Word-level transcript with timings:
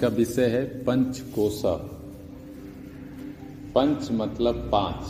का 0.00 0.08
विषय 0.08 0.46
है 0.46 0.84
पंच 0.84 1.20
कोसा 1.20 1.72
पंच 3.74 4.08
मतलब 4.12 4.68
पाँच 4.72 5.04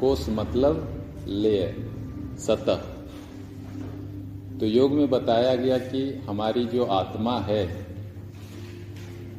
कोस 0.00 0.26
मतलब 0.28 1.04
लेयर, 1.28 1.74
सतह। 2.38 2.74
तो 4.58 4.66
योग 4.66 4.92
में 4.92 5.10
बताया 5.10 5.54
गया 5.54 5.78
कि 5.78 6.22
हमारी 6.28 6.64
जो 6.64 6.84
आत्मा 6.84 7.38
है, 7.40 7.86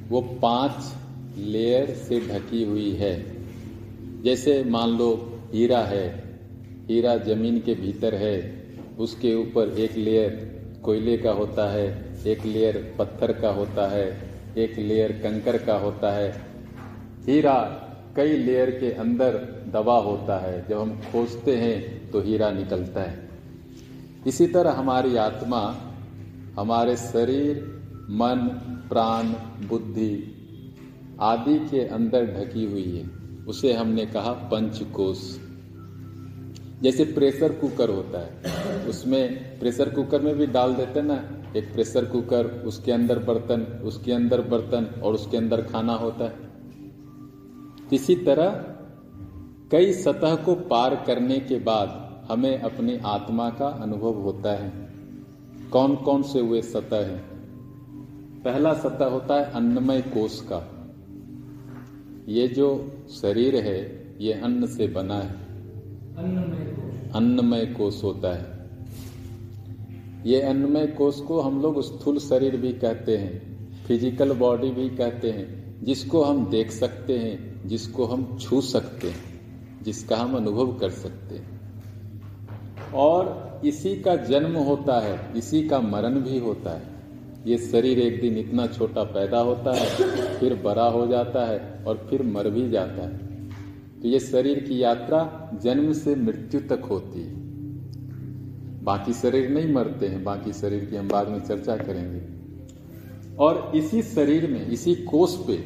वो 0.10 0.22
पाँच 0.22 0.94
लेयर 1.38 1.94
से 1.96 2.20
ढकी 2.20 2.64
हुई 2.64 2.92
है। 2.92 3.14
जैसे 4.24 4.64
मान 4.64 4.90
लो, 4.90 5.40
हीरा 5.54 5.80
है, 5.80 6.08
हीरा 6.90 7.18
ज़मीन 7.18 7.60
के 7.60 7.74
भीतर 7.74 8.16
है, 8.16 8.64
उसके 9.00 9.36
ऊपर 9.36 9.70
एक 9.70 9.96
लेयर 9.96 10.56
कोयले 10.84 11.18
का 11.18 11.32
होता 11.32 11.70
है, 11.72 12.16
एक 12.28 12.46
लेयर 12.46 12.96
पत्थर 13.00 13.32
का 13.32 13.50
होता 13.50 13.90
है 13.90 14.25
एक 14.58 14.80
लेयर 14.80 15.12
कंकर 15.12 15.58
का 15.58 15.76
होता 15.76 16.12
है। 16.12 16.42
हीरा 17.28 17.82
कई 18.16 18.38
लेयर 18.38 18.70
के 18.70 18.92
अंदर 18.92 19.34
दबा 19.74 19.98
होता 19.98 20.38
है। 20.40 20.68
जब 20.70 20.80
हम 20.80 21.02
खोजते 21.12 21.58
हैं 21.58 22.12
तो 22.12 22.22
हीरा 22.22 22.52
निकलता 22.52 23.02
है। 23.02 23.30
इसी 24.28 24.48
तरह 24.48 24.72
हमारी 24.72 25.16
आत्मा, 25.16 25.92
हमारे 26.60 26.98
शरीर, 26.98 27.58
मन, 28.10 28.38
प्राण, 28.90 29.24
बुद्धि 29.68 30.32
आदि 31.22 31.60
के 31.60 31.88
अंदर 31.88 32.26
ढकी 32.26 32.66
हुई 32.66 32.98
है। 32.98 33.10
उसे 33.48 33.74
हमने 33.74 34.06
कहा 34.06 34.32
पंचकोश। 34.32 35.40
जैसे 36.82 37.06
प्रेशर 37.06 37.52
कुकर 37.52 37.90
होता 37.90 38.20
है, 38.20 38.42
उसमें 38.86 39.60
प्रेशर 39.60 39.90
कुकर 39.90 40.22
में 40.22 40.36
भी 40.36 40.48
डाल 40.48 40.74
देते 40.74 41.02
ना 41.02 41.35
एक 41.56 41.74
प्रेशर 41.74 42.06
कुकर 42.06 42.46
उसके 42.46 42.92
अंदर 42.92 43.20
बर्तन 43.20 43.62
उसके 43.62 44.12
अंदर 44.12 44.42
बर्तन 44.42 45.02
और 45.02 45.14
उसके 45.14 45.38
अंदर 45.38 45.62
खाना 45.62 45.94
होता 45.94 46.26
है। 46.26 46.36
इसी 47.94 48.16
तरह 48.16 48.50
कई 49.72 49.94
सतह 49.94 50.36
को 50.36 50.56
पार 50.56 50.96
करने 50.96 51.40
के 51.40 51.60
बाद 51.60 52.06
हमें 52.32 52.60
अपनी 52.60 52.98
आत्मा 52.98 53.50
का 53.50 53.68
अनुभव 53.68 54.14
होता 54.14 54.52
है। 54.52 54.70
कौन 55.72 55.96
कौन 55.96 56.24
से 56.24 56.40
हुए 56.40 56.62
सतह 56.62 56.96
हैं? 56.96 57.36
पहला 58.44 58.74
सतह 58.74 59.06
होता 59.06 59.36
है 59.36 59.52
अन्नमय 59.52 60.02
कोष 60.02 60.42
का। 60.42 60.72
ये 62.28 62.48
जो 62.48 62.92
शरीर 63.10 63.56
है 63.56 64.06
ये 64.22 64.34
अन्न 64.34 64.66
से 64.66 64.88
बना 64.88 65.16
है। 65.16 65.46
अन्नमय 67.12 67.66
कोष 67.66 68.04
होता 68.04 68.36
है। 68.36 68.55
ये 70.26 70.42
अन्नमय 70.42 70.88
कोष 70.88 71.20
को 71.20 71.40
हम 71.40 71.62
लोग 71.62 71.82
स्थूल 71.82 72.20
शरीर 72.20 72.58
भी 72.58 72.72
कहते 72.74 73.18
हैं 73.18 73.56
फ़िज़िकल 73.88 74.34
बॉडी 74.34 74.72
भी 74.72 74.90
कहते 74.90 75.32
हैं, 75.32 75.84
जिसको 75.84 76.24
हम 76.24 76.46
देख 76.46 76.72
सकते 76.72 77.18
हैं, 77.18 77.68
जिसको 77.68 78.06
हम 78.06 78.38
छू 78.42 78.62
सकते 78.62 79.08
हैं, 79.08 79.84
जिसका 79.84 80.18
हम 80.18 80.36
अनुभव 80.36 80.74
कर 80.74 80.90
सकते 80.90 81.36
हैं। 81.36 82.94
और 82.94 83.62
इसी 83.66 83.96
का 83.96 84.16
जन्म 84.16 84.56
होता 84.56 85.00
है, 85.00 85.38
इसी 85.38 85.68
का 85.68 85.80
मरण 85.80 86.14
भी 86.14 86.40
होता 86.40 86.70
है। 86.70 86.82
ये 87.48 87.58
शरीर 87.58 88.00
एक 88.00 88.22
दिन 88.22 88.38
इतना 88.38 88.68
छोटा 88.68 89.04
पैदा 89.04 89.40
होता 89.40 89.74
है, 89.74 89.86
फिर 90.40 90.56
बड़ा 90.56 90.90
हो 90.90 91.08
जाता 91.08 91.46
है 91.46 91.84
और 91.88 92.08
फिर 92.10 92.24
मर 92.24 92.50
भी 92.50 92.70
जाता 92.70 93.02
है। 93.02 93.18
तो 94.02 94.08
ये 94.08 94.20
शरीर 94.20 94.60
की 94.60 94.84
यात्रा 94.84 95.50
जन्म 95.64 95.94
से 95.94 96.16
मृत्यु 96.16 96.60
तक 96.60 96.84
होती 96.84 97.22
है। 97.22 97.45
बाकी 98.86 99.14
शरीर 99.14 99.50
नहीं 99.50 99.74
मरते 99.74 100.08
हैं, 100.08 100.24
बाकी 100.24 100.54
शरीर 100.54 100.86
की 100.86 100.96
हम 100.96 101.08
बाद 101.08 101.28
में 101.28 101.40
चर्चा 101.42 101.78
करेंगे। 101.78 102.22
और 103.38 103.72
इसी 103.76 104.02
शरीर 104.04 104.50
में, 104.52 104.68
इसी 104.68 104.96
कोष 105.06 105.36
पे 105.48 105.58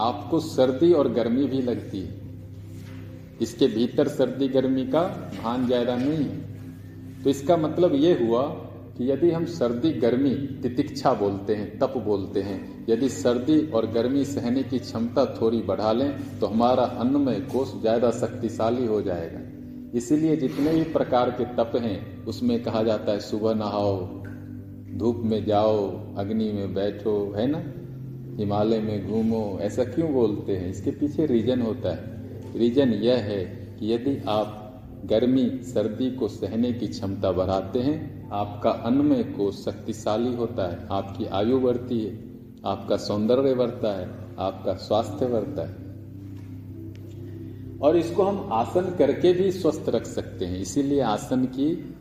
आपको 0.00 0.40
सर्दी 0.40 0.92
और 0.92 1.12
गर्मी 1.12 1.46
भी 1.46 1.62
लगती 1.62 2.00
है। 2.00 2.24
इसके 3.42 3.66
भीतर 3.68 4.08
सर्दी 4.08 4.48
गर्मी 4.48 4.84
का 4.86 5.02
भान 5.34 5.66
ज़्यादा 5.66 5.96
नहीं 5.96 6.24
है। 6.24 7.22
तो 7.22 7.30
इसका 7.30 7.56
मतलब 7.56 7.94
ये 7.94 8.12
हुआ 8.18 8.42
कि 8.96 9.10
यदि 9.10 9.30
हम 9.30 9.44
सर्दी 9.46 9.90
गर्मी 9.94 10.30
तितिक्षा 10.62 11.12
बोलते 11.14 11.54
हैं, 11.54 11.78
तप 11.78 11.96
बोलते 12.04 12.42
हैं, 12.42 12.86
यदि 12.88 13.08
सर्दी 13.08 13.60
और 13.70 13.86
गर्मी 13.92 14.24
सहने 14.26 14.62
की 14.62 14.78
क्षमता 14.78 15.24
थोड़ी 15.34 15.60
बढ़ा 15.62 15.92
लें 15.92 16.38
तो 16.40 16.46
हमारा 16.46 16.84
अन्नमय 17.00 17.40
कोष 17.52 17.80
ज़्यादा 17.80 18.10
शक्तिशाली 18.12 18.86
हो 18.86 19.00
जाएगा। 19.02 19.40
इसीलिए 19.96 20.36
जितने 20.36 20.74
भी 20.74 20.82
प्रकार 20.82 21.30
के 21.30 21.44
तप 21.44 21.72
हैं, 21.76 22.24
उसमें 22.24 22.62
कहा 22.62 22.82
जाता 22.82 23.12
है, 23.12 23.20
सुबह 23.20 23.54
नहाओ, 23.54 24.22
धूप 24.98 25.16
में 25.16 25.44
जाओ, 25.44 25.90
अग्नि 26.16 26.52
में 26.52 26.74
बैठो, 26.74 27.34
है 27.36 27.46
ना? 27.46 27.62
हिमालय 28.36 28.80
में 28.80 29.10
घूमो, 29.10 29.58
ऐसा 29.60 29.84
क्यों 29.84 30.12
बोलते 30.12 30.56
हैं? 30.56 30.70
इसके 30.70 30.90
पीछे 30.90 31.26
रीजन 31.26 31.60
होता 31.60 31.94
है। 31.94 32.16
रीजन 32.56 32.88
यह 32.88 33.14
है 33.14 33.44
कि 33.80 33.92
यदि 33.92 34.22
आप 34.28 34.62
गर्मी, 35.04 35.60
सर्दी 35.62 36.10
को 36.10 36.28
सहने 36.28 36.72
की 36.72 36.86
क्षमता 36.86 37.32
बढ़ाते 37.32 37.78
हैं, 37.78 38.28
आपका 38.30 38.70
अन्नमय 38.70 39.22
कोष 39.22 39.64
शक्तिशाली 39.64 40.34
होता 40.34 40.70
है, 40.70 40.88
आपकी 40.90 41.26
आयु 41.26 41.60
बढ़ती 41.60 42.04
है, 42.04 42.24
आपका 42.66 42.96
सौंदर्य 42.96 43.54
बढ़ता 43.54 43.98
है, 43.98 44.10
आपका 44.38 44.74
स्वास्थ्य 44.74 45.26
बढ़ता 45.26 45.68
है। 45.68 45.85
और 47.82 47.96
इसको 47.96 48.22
हम 48.22 48.52
आसन 48.52 48.94
करके 48.98 49.32
भी 49.32 49.52
स्वस्थ 49.52 49.84
रख 49.88 50.04
सकते 50.04 50.44
हैं। 50.44 50.58
इसीलिए 50.58 51.00
आसन 51.00 51.44
की 51.44 51.94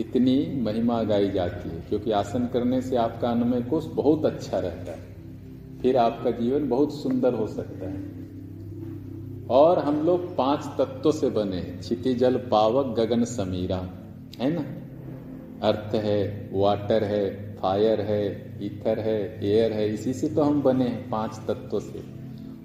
इतनी 0.00 0.60
महिमा 0.60 1.02
गाई 1.02 1.30
जाती 1.30 1.68
है, 1.68 1.84
क्योंकि 1.88 2.10
आसन 2.10 2.46
करने 2.46 2.82
से 2.82 2.96
आपका 2.96 3.30
अन्नमय 3.30 3.62
कोष 3.62 3.84
बहुत 3.86 4.24
अच्छा 4.24 4.58
रहता 4.58 4.92
है। 4.92 5.14
फिर 5.82 5.96
आपका 5.96 6.30
जीवन 6.30 6.68
बहुत 6.68 7.02
सुंदर 7.02 7.34
हो 7.34 7.46
सकता 7.46 7.86
है। 7.86 8.24
और 9.50 9.78
हम 9.78 10.06
लोग 10.06 10.36
पाँच 10.36 10.60
तत्वों 10.78 11.12
से 11.12 11.30
बने 11.30 11.60
क्षिति 11.60 12.14
जल, 12.14 12.36
पावक, 12.36 12.86
गगन, 13.00 13.24
समीरा। 13.24 13.90
है 14.40 14.54
ना? 14.54 14.64
अर्थ 15.68 15.94
है, 15.94 16.50
वाटर 16.52 17.04
है, 17.04 17.56
फायर 17.56 18.00
है 18.00 18.54
ईथर 18.62 18.98
है, 19.00 19.46
एयर 19.46 19.72
है, 19.72 19.94
इसी 19.94 20.12
से 20.12 20.28
तो 20.28 20.42
हम 20.42 20.62
बने 20.62 20.84
हैं 20.84 21.10
पाँच 21.10 21.40
तत्वों 21.48 21.80
से। 21.80 22.13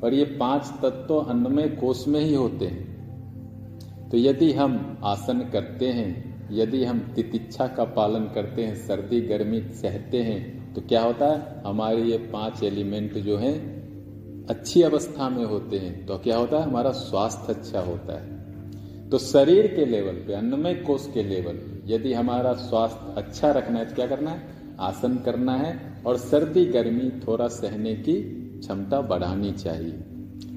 और 0.03 0.13
ये 0.13 0.23
पाँच 0.23 0.71
तत्व 0.81 1.15
अन्नमय 1.15 1.67
कोष 1.69 2.07
में 2.07 2.19
ही 2.19 2.33
होते 2.33 2.65
हैं। 2.65 4.09
तो 4.09 4.17
यदि 4.17 4.51
हम 4.53 4.97
आसन 5.03 5.39
करते 5.53 5.87
हैं, 5.87 6.47
यदि 6.51 6.83
हम 6.83 6.99
तितिक्षा 7.15 7.67
का 7.67 7.83
पालन 7.83 8.23
करते 8.35 8.63
हैं, 8.63 8.75
सर्दी, 8.75 9.21
गर्मी 9.21 9.61
सहते 9.61 10.17
हैं 10.17 10.73
तो 10.73 10.81
क्या 10.81 11.01
होता 11.01 11.25
है? 11.25 11.61
हमारे 11.65 12.01
ये 12.03 12.17
पाँच 12.17 12.63
एलिमेंट 12.63 13.17
जो 13.17 13.37
हैं, 13.37 14.45
अच्छी 14.45 14.81
अवस्था 14.81 15.29
में 15.29 15.45
होते 15.45 15.77
हैं। 15.77 16.05
तो 16.05 16.17
क्या 16.17 16.37
होता 16.37 16.57
है? 16.57 16.63
हमारा 16.63 16.91
स्वास्थ्य 16.91 17.53
अच्छा 17.53 17.79
होता 17.79 18.19
है। 18.19 19.09
तो 19.09 19.17
शरीर 19.17 19.67
के 19.67 19.85
लेवल 19.85 20.13
पे 20.13 20.33
अन्नमय 20.33 20.73
कोष 20.75 21.05
के 21.13 21.23
लेवल 21.23 21.53
पे, 21.53 21.93
यदि 21.93 22.13
हमारा 22.13 22.53
स्वास्थ्य 22.53 23.13
अच्छा 23.17 23.51
रखना 23.51 23.79
है 23.79 23.85
तो 23.85 23.95
क्या 23.95 24.07
करना 24.07 24.31
है? 24.31 24.41
आसन 24.79 25.17
करना 25.17 25.55
है। 25.55 26.03
और 26.05 26.17
सर्दी, 26.17 26.65
गर्मी, 26.65 27.09
थोड़ा 27.27 27.47
सहने 27.47 27.93
की 27.95 28.45
क्षमता 28.59 29.01
बढ़ानी 29.01 29.51
चाहिए। 29.51 29.99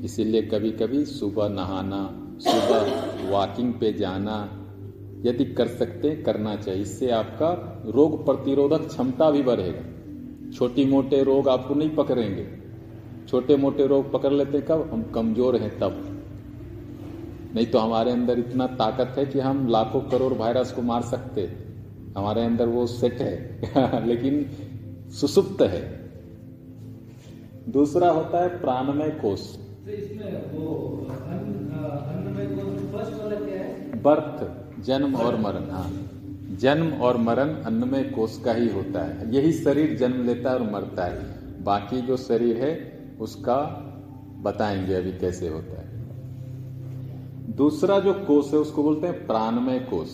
इसीलिए 0.05 0.43
कभी 0.43 0.71
कभी 0.71 1.05
सुबह 1.05 1.49
नहाना, 1.49 2.29
सुबह 2.41 3.31
वॉकिंग 3.31 3.75
पे 3.75 3.93
जाना, 3.93 4.59
यदि 5.27 5.45
कर 5.45 5.67
सकते 5.67 6.09
हैं, 6.09 6.23
करना 6.23 6.57
चाहिए। 6.57 6.83
इससे 6.83 7.11
आपका 7.11 7.83
रोग 7.87 8.25
प्रतिरोधक 8.25 8.87
क्षमता 8.87 9.31
भी 9.31 9.43
बढ़ेगा। 9.43 9.93
छोटी 10.51 10.85
मोटे 10.85 11.23
रोग 11.23 11.49
आपको 11.49 11.75
नहीं 11.75 11.91
पकड़ेंगे। 11.91 12.47
छोटे 13.29 13.57
मोटे 13.57 13.87
रोग 13.87 14.13
पकड़ 14.13 14.33
लेते 14.33 14.61
कब? 14.61 14.91
हम 14.93 15.03
कमज़ोर 15.03 15.57
हैं 15.57 15.79
तब। 15.79 16.09
नहीं 17.55 17.67
तो 17.67 17.79
हमारे 17.79 18.11
अंदर 18.11 18.39
इतना 18.39 18.67
ताकत 18.67 19.19
है 19.19 19.27
कि 19.27 19.41
हम 19.41 19.69
लाखों 19.69 20.01
करोड़ 20.01 20.33
वायरस 20.33 20.73
को 20.73 20.83
मार 20.83 21.03
सकते 21.03 21.53
हमारे 22.17 22.45
अंदर 22.45 22.67
वो 22.67 22.87
सेट 22.87 23.21
है। 23.21 24.07
लेकिन 24.07 24.51
सुसुप्त 25.11 25.63
है। 25.63 26.02
दूसरा 27.69 28.11
होता 28.11 28.43
है 28.43 28.61
प्राणमय 28.61 29.11
कोष। 29.11 29.57
बर्थ 34.03 34.63
जन्म 34.85 35.17
और 35.17 35.37
मरण 35.37 35.71
हाँ। 35.71 35.93
जन्म 36.57 36.93
और 36.93 37.17
मरण 37.17 37.55
अन्नमय 37.55 38.05
कोष 38.05 38.43
का 38.43 38.53
ही 38.53 38.69
होता 38.69 39.05
है। 39.05 39.35
यही 39.35 39.53
शरीर 39.53 39.97
जन्म 39.97 40.27
लेता 40.27 40.51
है 40.51 40.57
और 40.57 40.71
मरता 40.71 41.05
है। 41.05 41.43
बाकी 41.65 42.01
जो 42.01 42.17
शरीर 42.17 42.57
है 42.57 43.03
उसका 43.21 43.59
बताएँगे 44.43 44.95
अभी 44.95 45.13
कैसे 45.13 45.49
होता 45.49 45.81
है। 45.81 45.89
दूसरा 47.57 47.99
जो 47.99 48.15
कोष 48.15 48.53
है 48.53 48.59
उसको 48.59 48.83
बोलते 48.83 49.07
हैं 49.07 49.27
प्राणमय 49.27 49.79
कोष। 49.79 50.09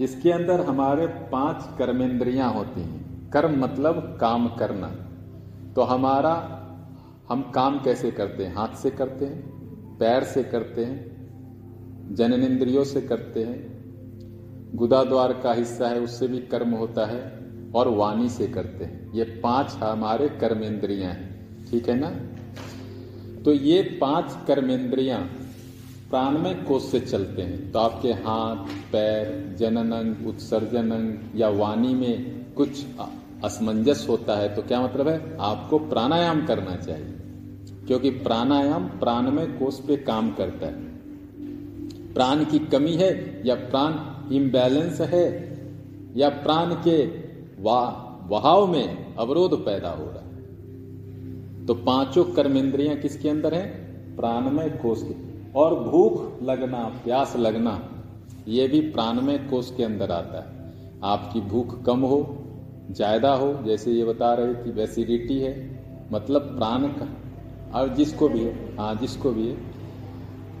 इसके 0.00 0.32
अंदर 0.32 0.60
हमारे 0.60 1.06
पाँच 1.06 1.78
कर्मेंद्रियाँ 1.78 2.52
होती 2.52 2.80
हैं। 2.80 3.30
कर्म 3.30 3.64
मतलब 3.64 4.18
काम 4.20 4.48
करना। 4.48 5.05
तो 5.76 5.82
हमारा, 5.82 6.34
हम 7.28 7.42
काम 7.42 7.78
कैसे 7.78 8.10
करते 8.10 8.44
हैं? 8.44 8.56
हाथ 8.56 8.68
से 8.68 8.90
करते 8.90 9.24
हैं? 9.24 9.50
पैर 9.98 10.24
से 10.24 10.42
करते 10.42 10.84
हैं? 10.84 11.16
जननेन्द्रियों 12.14 12.84
से 12.84 13.00
करते 13.00 13.44
हैं? 13.44 13.76
गुदा 14.74 15.04
द्वार 15.04 15.32
का 15.32 15.52
हिस्सा 15.52 15.88
है, 15.88 16.00
उससे 16.00 16.28
भी 16.28 16.38
कर्म 16.38 16.70
होता 16.70 17.06
है 17.06 17.46
और 17.74 17.88
वाणी 17.88 18.28
से 18.28 18.46
करते 18.46 18.84
हैं। 18.84 19.12
ये 19.12 19.24
पाँच 19.24 19.74
हमारे 19.74 20.28
कर्मेंद्रियाँ 20.28 21.12
हैं। 21.12 21.56
ठीक 21.70 21.88
है 21.88 21.96
ना? 22.00 22.10
तो 23.42 23.52
ये 23.52 23.82
पाँच 23.82 24.38
कर्मेंद्रियाँ 24.46 25.20
प्राणमय 26.10 26.54
कोष 26.54 26.82
से 26.82 27.00
चलते 27.00 27.42
हैं। 27.42 27.72
तो 27.72 27.78
आपके 27.78 28.12
हाथ, 28.12 28.56
पैर 28.92 29.56
जनन 29.56 29.92
अंग 29.92 30.28
उत्सर्जन 30.28 30.90
अंग 30.90 31.18
या 31.34 31.48
वाणी 31.48 31.94
में 31.94 32.44
कुछ 32.54 32.86
असमंजस 33.44 34.06
होता 34.08 34.36
है 34.36 34.54
तो 34.54 34.62
क्या 34.62 34.82
मतलब 34.82 35.08
है? 35.08 35.36
आपको 35.40 35.78
प्राणायाम 35.78 36.46
करना 36.46 36.76
चाहिए। 36.76 37.12
क्योंकि 37.86 38.10
प्राणायाम 38.10 38.86
प्राणमय 38.86 39.46
कोष 39.46 39.80
पे 39.80 39.96
काम 39.96 40.30
करता 40.30 40.66
है। 40.66 40.86
प्राण 42.14 42.44
की 42.44 42.58
कमी 42.58 42.92
है, 42.92 43.42
या 43.46 43.54
प्राण 43.54 43.92
इम्बैलेंस 44.32 45.00
है, 45.00 45.56
या 46.16 46.28
प्राण 46.28 46.74
के 46.74 47.06
वहाव 48.28 48.66
में 48.66 49.16
अवरोध 49.16 49.64
पैदा 49.64 49.90
हो 49.90 50.04
रहा 50.04 50.24
है। 50.24 50.26
तो 51.66 51.74
पाँचों 51.74 52.24
कर्म 52.24 52.34
कर्मेंद्रियाँ 52.34 52.96
किसके 52.96 53.28
अंदर 53.28 53.54
है? 53.54 53.66
प्राणमय 54.16 54.68
कोष 54.68 55.02
के। 55.02 55.14
और 55.52 55.74
भूख 55.88 56.42
लगना, 56.42 57.00
प्यास 57.04 57.36
लगना, 57.36 57.88
ये 58.48 58.68
भी 58.68 58.80
प्राणमय 58.80 59.38
कोष 59.38 59.76
के 59.76 59.84
अंदर 59.84 60.10
आता 60.10 60.38
है। 60.38 60.74
आपकी 61.04 61.40
भूख 61.40 61.84
कम 61.84 62.00
हो 62.00 62.42
ज़्यादा 62.88 63.32
हो, 63.32 63.52
जैसे 63.64 63.92
ये 63.92 64.04
बता 64.04 64.32
रहे 64.34 64.54
कि 64.54 64.70
वेसिडिटी 64.72 65.38
है 65.38 65.54
मतलब 66.12 66.42
प्राण 66.56 66.86
का, 66.90 67.08
और 67.74 67.88
जिसको 67.94 68.28
भी 68.28 68.40
है 68.40 68.76
हाँ 68.76 68.94
जिसको 68.96 69.30
भी 69.30 69.48
है। 69.48 69.54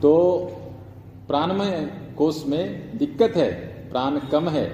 तो 0.00 0.12
प्राणमय 1.28 1.90
कोष 2.16 2.44
में 2.46 2.98
दिक्कत 2.98 3.36
है, 3.36 3.50
प्राण 3.90 4.18
कम 4.32 4.48
है, 4.48 4.66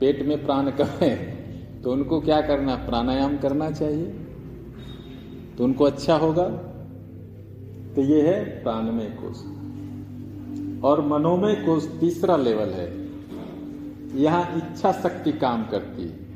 पेट 0.00 0.22
में 0.26 0.44
प्राण 0.44 0.70
कम 0.72 0.98
है 1.00 1.14
तो 1.82 1.92
उनको 1.92 2.20
क्या 2.20 2.40
करना, 2.42 2.74
प्राणायाम 2.78 3.36
करना 3.38 3.70
चाहिए। 3.70 4.06
तो 5.58 5.64
उनको 5.64 5.84
अच्छा 5.84 6.16
होगा। 6.16 6.44
तो 7.94 8.02
ये 8.02 8.20
है 8.22 8.42
प्राणमय 8.62 9.10
कोष। 9.16 9.38
और 10.84 11.00
मनोमय 11.06 11.54
कोष 11.56 11.86
तीसरा 12.00 12.36
लेवल 12.36 12.70
है। 12.70 12.88
यहाँ 14.16 14.42
इच्छा 14.56 14.92
शक्ति 14.92 15.32
काम 15.34 15.64
करती 15.64 16.02
है। 16.02 16.29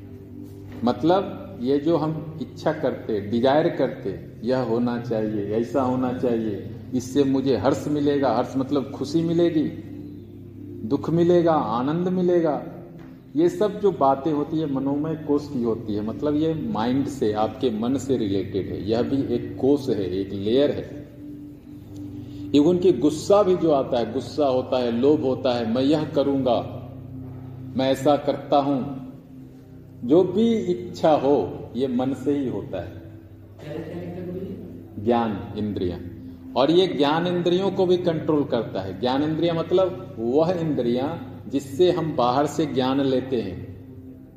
मतलब 0.85 1.59
ये 1.61 1.79
जो 1.79 1.97
हम 1.97 2.39
इच्छा 2.43 2.73
करते 2.73 3.21
डिज़ायर 3.21 3.69
करते, 3.69 4.11
यह 4.43 4.59
होना 4.59 4.99
चाहिए, 5.01 5.47
ऐसा 5.55 5.83
होना 5.83 6.13
चाहिए। 6.13 6.71
इससे 6.95 7.25
मुझे 7.25 7.57
हर्ष 7.57 7.85
मिलेगा। 7.89 8.35
हर्ष 8.35 8.57
मतलब 8.57 8.91
खुशी 8.91 9.23
मिलेगी, 9.23 9.65
दुख 10.89 11.11
मिलेगा, 11.11 11.53
आनंद 11.53 12.09
मिलेगा। 12.09 12.63
ये 13.37 13.49
सब 13.49 13.81
जो 13.81 13.91
बातें 13.91 14.33
होती 14.33 14.59
है, 14.59 14.73
मनोमय 14.73 15.15
कोष 15.15 15.49
की 15.49 15.63
होती 15.63 15.95
है। 15.95 16.07
मतलब 16.07 16.37
ये 16.37 16.55
माइंड 16.55 17.07
से, 17.07 17.33
आपके 17.33 17.71
मन 17.71 17.97
से 17.97 18.17
रिलेटेड 18.17 18.69
है। 18.69 18.89
यह 18.89 19.03
भी 19.03 19.35
एक 19.35 19.57
कोष 19.61 19.89
है, 19.89 20.11
एक 20.11 20.33
लेयर 20.33 20.71
है। 20.71 21.03
इवन 22.55 22.79
की 22.79 22.93
गुस्सा 22.93 23.43
भी 23.43 23.57
जो 23.57 23.71
आता 23.71 23.99
है, 23.99 24.13
गुस्सा 24.13 24.47
होता 24.47 24.79
है, 24.79 24.93
लोभ 24.93 25.25
होता 25.25 25.55
है, 25.55 25.75
मैं 25.75 25.83
यह 25.83 26.05
करूँगा, 26.05 26.59
मैं 27.77 27.91
ऐसा 27.93 28.17
करता 28.17 28.57
हूँ। 28.57 29.04
जो 30.05 30.25
भी 30.25 30.55
इच्छा 30.55 31.11
हो, 31.11 31.69
ये 31.77 31.87
मन 31.87 32.15
से 32.15 32.39
ही 32.39 32.49
होता 32.49 32.85
है। 32.85 33.03
ज्ञान 35.05 35.59
इंद्रिया। 35.59 36.01
और 36.57 36.71
ये 36.71 36.87
ज्ञान 36.87 37.27
इंद्रियों 37.27 37.71
को 37.71 37.87
भी 37.87 37.97
कंट्रोल 37.97 38.45
करता 38.45 38.81
है। 38.81 39.01
ज्ञान 39.01 39.23
इंद्रिया 39.23 39.55
मतलब 39.55 40.17
वह 40.19 40.51
इंद्रिया 40.53 41.23
जिससे 41.49 41.91
हम 41.91 42.17
बाहर 42.17 42.47
से 42.47 42.67
ज्ञान 42.67 43.01
लेते 43.01 43.41
हैं। 43.41 43.75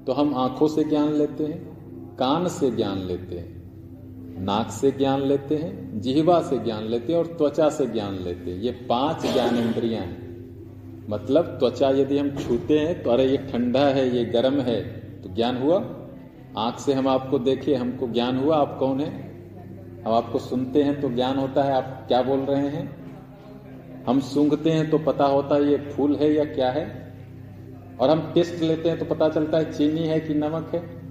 तो 0.05 0.13
हम 0.13 0.35
आँखों 0.35 0.67
से 0.67 0.83
ज्ञान 0.83 1.13
लेते 1.13 1.43
हैं, 1.43 1.77
कान 2.15 2.47
से 2.47 2.71
ज्ञान 2.71 2.99
लेते 2.99 3.35
हैं, 3.35 3.57
नाक 4.45 4.71
से 4.71 4.91
ज्ञान 4.91 5.21
लेते 5.21 5.55
हैं, 5.55 6.01
जिहवा 6.01 6.41
से 6.41 6.57
ज्ञान 6.57 6.83
लेते 6.83 7.13
हैं 7.13 7.19
और 7.19 7.25
त्वचा 7.25 7.69
से 7.69 7.85
ज्ञान 7.85 8.13
लेते 8.13 8.51
हैं। 8.51 8.59
ये 8.59 8.71
पाँच 8.71 9.21
ज्ञान 9.33 9.57
इंद्रिया 9.57 10.01
हैं। 10.01 10.27
मतलब 11.09 11.43
त्वचा 11.45 11.89
यदि 11.89 12.17
हम 12.17 12.29
छूते 12.29 12.79
हैं 12.79 13.03
तो 13.03 13.09
अरे 13.09 13.25
ये 13.25 13.37
ठंडा 13.37 13.79
है, 13.79 14.17
ये 14.17 14.25
गर्म 14.25 14.61
है 14.61 15.06
तो 15.27 15.33
ज्ञान 15.33 15.57
हुआ। 15.57 15.95
आँख 16.57 16.79
से 16.79 16.93
हम 16.93 17.07
आपको 17.07 17.39
देखे, 17.39 17.75
हमको 17.75 18.07
ज्ञान 18.07 18.37
हुआ, 18.37 18.57
आप 18.57 18.77
कौन 18.79 18.99
है? 18.99 19.31
हम 20.05 20.13
आपको 20.13 20.39
सुनते 20.39 20.83
हैं 20.83 21.01
तो 21.01 21.09
ज्ञान 21.09 21.37
होता 21.37 21.63
है, 21.63 21.73
आप 21.73 22.05
क्या 22.07 22.21
बोल 22.21 22.39
रहे 22.39 22.67
हैं? 22.67 22.95
हम 24.07 24.19
सूंघते 24.19 24.71
हैं 24.71 24.89
तो 24.89 24.97
पता 24.97 25.25
होता 25.25 25.55
है 25.55 25.71
ये 25.71 25.77
फूल 25.77 26.15
है 26.15 26.33
या 26.33 26.45
क्या 26.45 26.71
है? 26.71 27.13
और 27.99 28.09
हम 28.09 28.31
टेस्ट 28.33 28.63
लेते 28.63 28.89
हैं 28.89 28.99
तो 28.99 29.05
पता 29.05 29.29
चलता 29.29 29.57
है 29.57 29.73
चीनी 29.73 29.99
है 29.99 30.19
कि 30.19 30.33
नमक 30.33 30.71
है। 30.73 31.01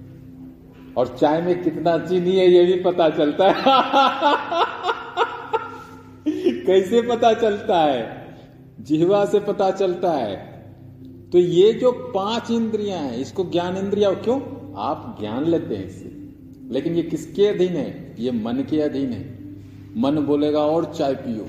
और 0.97 1.07
चाय 1.07 1.41
में 1.41 1.63
कितना 1.63 1.97
चीनी 1.97 2.35
है 2.35 2.47
ये 2.47 2.65
भी 2.65 2.83
पता 2.83 3.09
चलता 3.09 3.51
है। 3.51 3.55
कैसे 6.65 7.01
पता 7.01 7.33
चलता 7.33 7.79
है? 7.79 8.27
जिहवा 8.81 9.25
से 9.25 9.39
पता 9.39 9.71
चलता 9.71 10.11
है। 10.11 10.56
तो 11.31 11.37
ये 11.37 11.73
जो 11.73 11.91
पाँच 11.91 12.51
इंद्रियाँ 12.51 12.99
हैं, 12.99 13.17
इसको 13.17 13.43
ज्ञान 13.43 13.77
इंद्रिया 13.77 14.13
क्यों? 14.13 14.41
आप 14.77 15.17
ज्ञान 15.19 15.45
लेते 15.45 15.75
हैं 15.75 15.87
इससे। 15.87 16.29
लेकिन 16.73 16.93
ये 16.95 17.03
किसके 17.03 17.47
अधीन 17.47 17.73
है? 17.73 18.15
ये 18.19 18.31
मन 18.31 18.53
के 18.53 18.81
अधीन 18.81 19.09
है। 19.09 19.39
मन 19.97 20.17
बोलेगा, 20.17 20.59
और 20.59 20.85
चाय 20.85 21.13
पियो। 21.15 21.47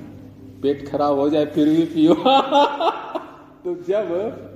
पेट 0.63 0.89
खराब 0.89 1.19
हो 1.19 1.31
जाए, 1.31 1.47
फिर 1.47 1.69
भी 1.69 1.85
पियो। 1.85 2.15
तो 3.65 3.75
जब 3.75 4.49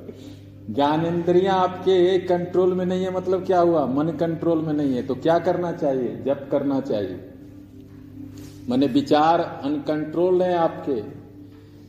ज्ञान 0.70 1.06
इंद्रिया 1.06 1.52
आपके 1.52 2.18
कंट्रोल 2.18 2.74
में 2.74 2.86
नहीं 2.86 3.04
है 3.04 3.16
मतलब 3.16 3.46
क्या 3.46 3.60
हुआ? 3.60 3.86
मन 3.86 4.08
कंट्रोल 4.08 4.58
में 4.58 4.72
नहीं 4.72 4.94
है। 4.94 5.02
तो 5.02 5.14
क्या 5.14 5.38
करना 5.38 5.72
चाहिए? 5.72 6.22
जब 6.26 6.50
करना 6.50 6.80
चाहिए। 6.80 7.28
मैंने 8.68 8.86
विचार 8.86 9.60
अनकंट्रोल 9.64 10.42
है 10.42 10.54
आपके। 10.54 11.21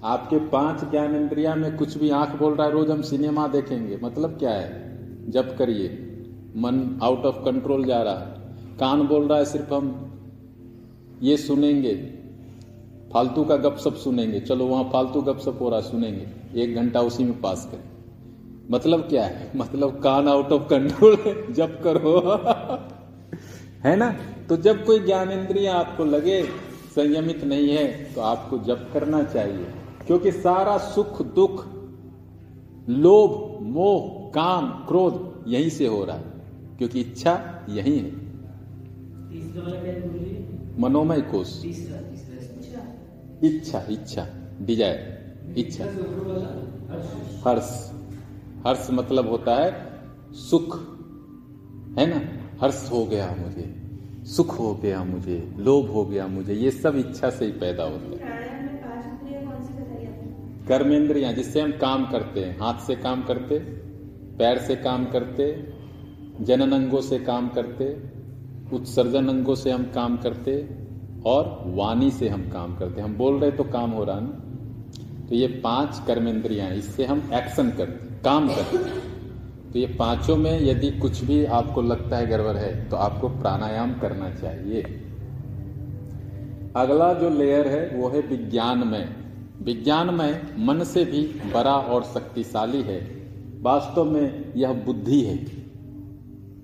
आपके 0.04 0.38
पाँच 0.38 0.92
ज्ञान 0.92 1.16
इंद्रिया 1.16 1.56
में 1.56 1.78
कुछ 1.78 1.98
भी 1.98 2.10
आँख 2.10 2.40
बोल 2.40 2.54
रहा 2.54 2.68
है, 2.68 2.74
रोज 2.74 2.92
हम 2.92 3.02
सिनेमा 3.02 3.48
देखेंगे। 3.48 4.00
मतलब 4.04 4.40
क्या 4.40 4.52
है? 4.52 4.94
जब 5.32 5.58
करिए। 5.58 5.88
मन 6.58 7.00
आउट 7.04 7.26
ऑफ़ 7.26 7.36
कंट्रोल 7.36 7.86
जा 7.86 8.02
रहा 8.02 8.14
है। 8.14 8.28
कान 8.80 9.02
बोल 9.02 9.28
रहा 9.28 9.38
है, 9.38 9.46
सिर्फ़ 9.46 9.74
हम 9.74 10.12
ये 11.22 11.38
सुनेंगे। 11.38 11.96
फालतू 13.14 13.44
का 13.44 13.56
गपसप 13.56 13.94
सुनेंगे। 13.94 14.40
चलो, 14.40 14.66
वहाँ 14.66 14.84
फालतू 14.84 15.22
गपसप 15.22 15.58
हो 15.62 15.70
रहा 15.70 15.80
सुनेंगे। 15.80 16.28
एक 16.62 16.76
घंटा 16.76 17.02
उसी 17.02 17.24
में 17.24 17.42
पास 17.42 17.70
करें। 17.72 17.84
मतलब 18.72 19.00
क्या 19.00 19.26
है? 19.26 19.52
मतलब 19.56 20.02
कान 20.02 20.28
आउट 20.28 20.52
ऑफ़ 20.52 20.70
कंट्रोल 20.70 21.16
है 21.16 21.54
जब 21.54 21.84
करो। 21.84 22.20
है 23.84 23.96
ना? 23.96 24.16
तो 24.50 24.58
जब 24.58 24.86
कोई 24.86 25.00
ज्ञान 25.00 25.32
इंद्रिय 25.32 25.68
आपको 25.68 26.06
लगे, 26.06 26.44
संयमित 26.96 27.44
नहीं 27.44 27.70
है 27.70 28.14
तो 28.14 28.22
आपको 28.22 28.58
जब 28.58 28.94
करना 28.94 29.24
चाहिए। 29.24 29.68
क्योंकि 30.08 30.32
सारा 30.32 30.78
सुख, 30.78 31.22
दुख, 31.22 31.66
लोभ, 32.90 33.60
मोह, 33.62 34.32
काम, 34.32 34.68
क्रोध 34.88 35.44
यहीं 35.48 35.70
से 35.70 35.88
हो 35.88 36.04
रहा 36.06 36.16
है, 36.16 36.24
क्योंकि 36.78 37.02
इच्छा 37.02 37.66
यही 37.70 37.98
है। 37.98 38.12
मनोमय 40.80 41.22
कोष। 41.22 41.66
इच्छा 43.44 43.86
इच्छा, 43.90 44.28
डिज़ायर, 44.62 45.56
इच्छा। 45.58 45.86
हर्ष। 47.46 47.92
हर्ष 48.68 48.88
मतलब 48.92 49.30
होता 49.30 49.56
है 49.56 49.72
सुख। 50.32 50.76
है 52.00 52.06
ना? 52.06 52.22
हर्ष 52.62 52.90
हो 52.92 53.06
गया 53.06 53.36
मुझे, 53.40 53.66
सुख 54.26 54.60
हो 54.60 54.74
गया 54.76 55.04
मुझे, 55.04 55.54
लोभ 55.58 55.90
हो 55.90 56.06
गया 56.06 56.28
मुझे, 56.28 56.54
ये 56.54 56.72
सब 56.72 56.96
इच्छा 56.96 57.30
से 57.30 57.46
ही 57.46 57.52
पैदा 57.52 57.84
होता 57.84 58.26
है। 58.26 58.43
कर्मेंद्रिया 60.68 61.32
जिससे 61.32 61.62
हम 61.62 61.72
काम 61.72 62.06
करते 62.06 62.40
हैं, 62.40 62.60
हाथ 62.60 62.80
से 62.80 62.96
काम 62.96 63.24
करते, 63.24 63.58
पैर 64.38 64.58
से 64.58 64.76
काम 64.76 65.06
करते 65.06 65.46
जनन 66.42 66.72
अंगों 66.72 67.02
से 67.02 67.20
काम 67.20 67.48
करते, 67.50 67.86
उत्सर्जन 68.76 69.28
अंगों 69.28 69.56
से 69.56 69.72
हम 69.72 69.84
काम 69.84 70.18
करते 70.18 70.70
और 71.26 71.64
वाणी 71.66 72.12
से 72.12 72.30
हम 72.30 72.50
काम 72.50 72.76
करते। 72.76 73.02
हम 73.02 73.16
बोल 73.16 73.40
रहे 73.40 73.52
तो 73.52 73.64
काम 73.64 73.92
हो 73.92 74.04
रहा 74.04 74.20
ना? 74.20 74.40
तो 75.30 75.36
ये 75.36 75.48
पाँच 75.64 76.02
कर्मेंद्रिया 76.08 76.68
इससे 76.68 77.06
हम 77.06 77.30
एक्शन 77.34 77.70
करते, 77.70 78.22
काम 78.24 78.48
करते। 78.48 78.78
तो 79.72 79.80
ये 79.80 79.86
पाँचों 80.00 80.38
में 80.38 80.60
यदि 80.62 80.92
कुछ 80.92 81.24
भी 81.24 81.46
आपको 81.46 81.82
लगता 81.82 82.18
है 82.18 82.28
गड़बड़ 82.28 82.56
है 82.58 82.90
तो 82.90 82.96
आपको 82.98 83.30
प्राणायाम 83.30 83.94
करना 83.94 84.30
चाहिए। 84.30 84.82
अगला 86.76 87.14
जो 87.14 87.30
लेयर 87.30 87.68
है, 87.68 87.88
वो 87.90 88.10
है 88.10 88.20
विज्ञानमय। 88.20 89.23
विज्ञानमय 89.62 90.56
मन 90.58 90.84
से 90.84 91.06
भी 91.06 91.22
बड़ा 91.54 91.76
और 91.76 92.04
शक्तिशाली 92.04 92.82
है। 92.82 93.24
वास्तव 93.62 94.04
में 94.04 94.54
यह 94.56 94.74
बुद्धि 94.74 95.22
है। 95.22 95.64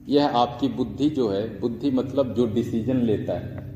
यह 0.10 0.27
आपकी 0.27 0.67
बुद्धि 0.67 1.10
जो 1.10 1.29
है, 1.29 1.60
बुद्धि 1.60 1.91
मतलब 1.91 2.34
जो 2.34 2.46
डिसीज़न 2.46 2.98
लेता 2.98 3.34
है। 3.34 3.69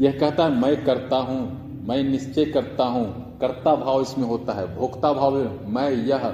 यह 0.00 0.18
कहता 0.18 0.44
है, 0.44 0.60
मैं 0.60 0.84
करता 0.84 1.16
हूँ, 1.16 1.62
मैं 1.88 2.04
निश्चय 2.04 2.44
करता 2.44 2.84
हूँ, 2.84 3.38
कर्ता 3.38 3.76
भाव 3.76 4.02
इसमें 4.02 4.26
होता 4.26 4.52
है, 4.52 4.76
भोक्ता 4.76 5.12
भाव, 5.12 5.36
मैं 5.66 5.90
यह 5.90 6.28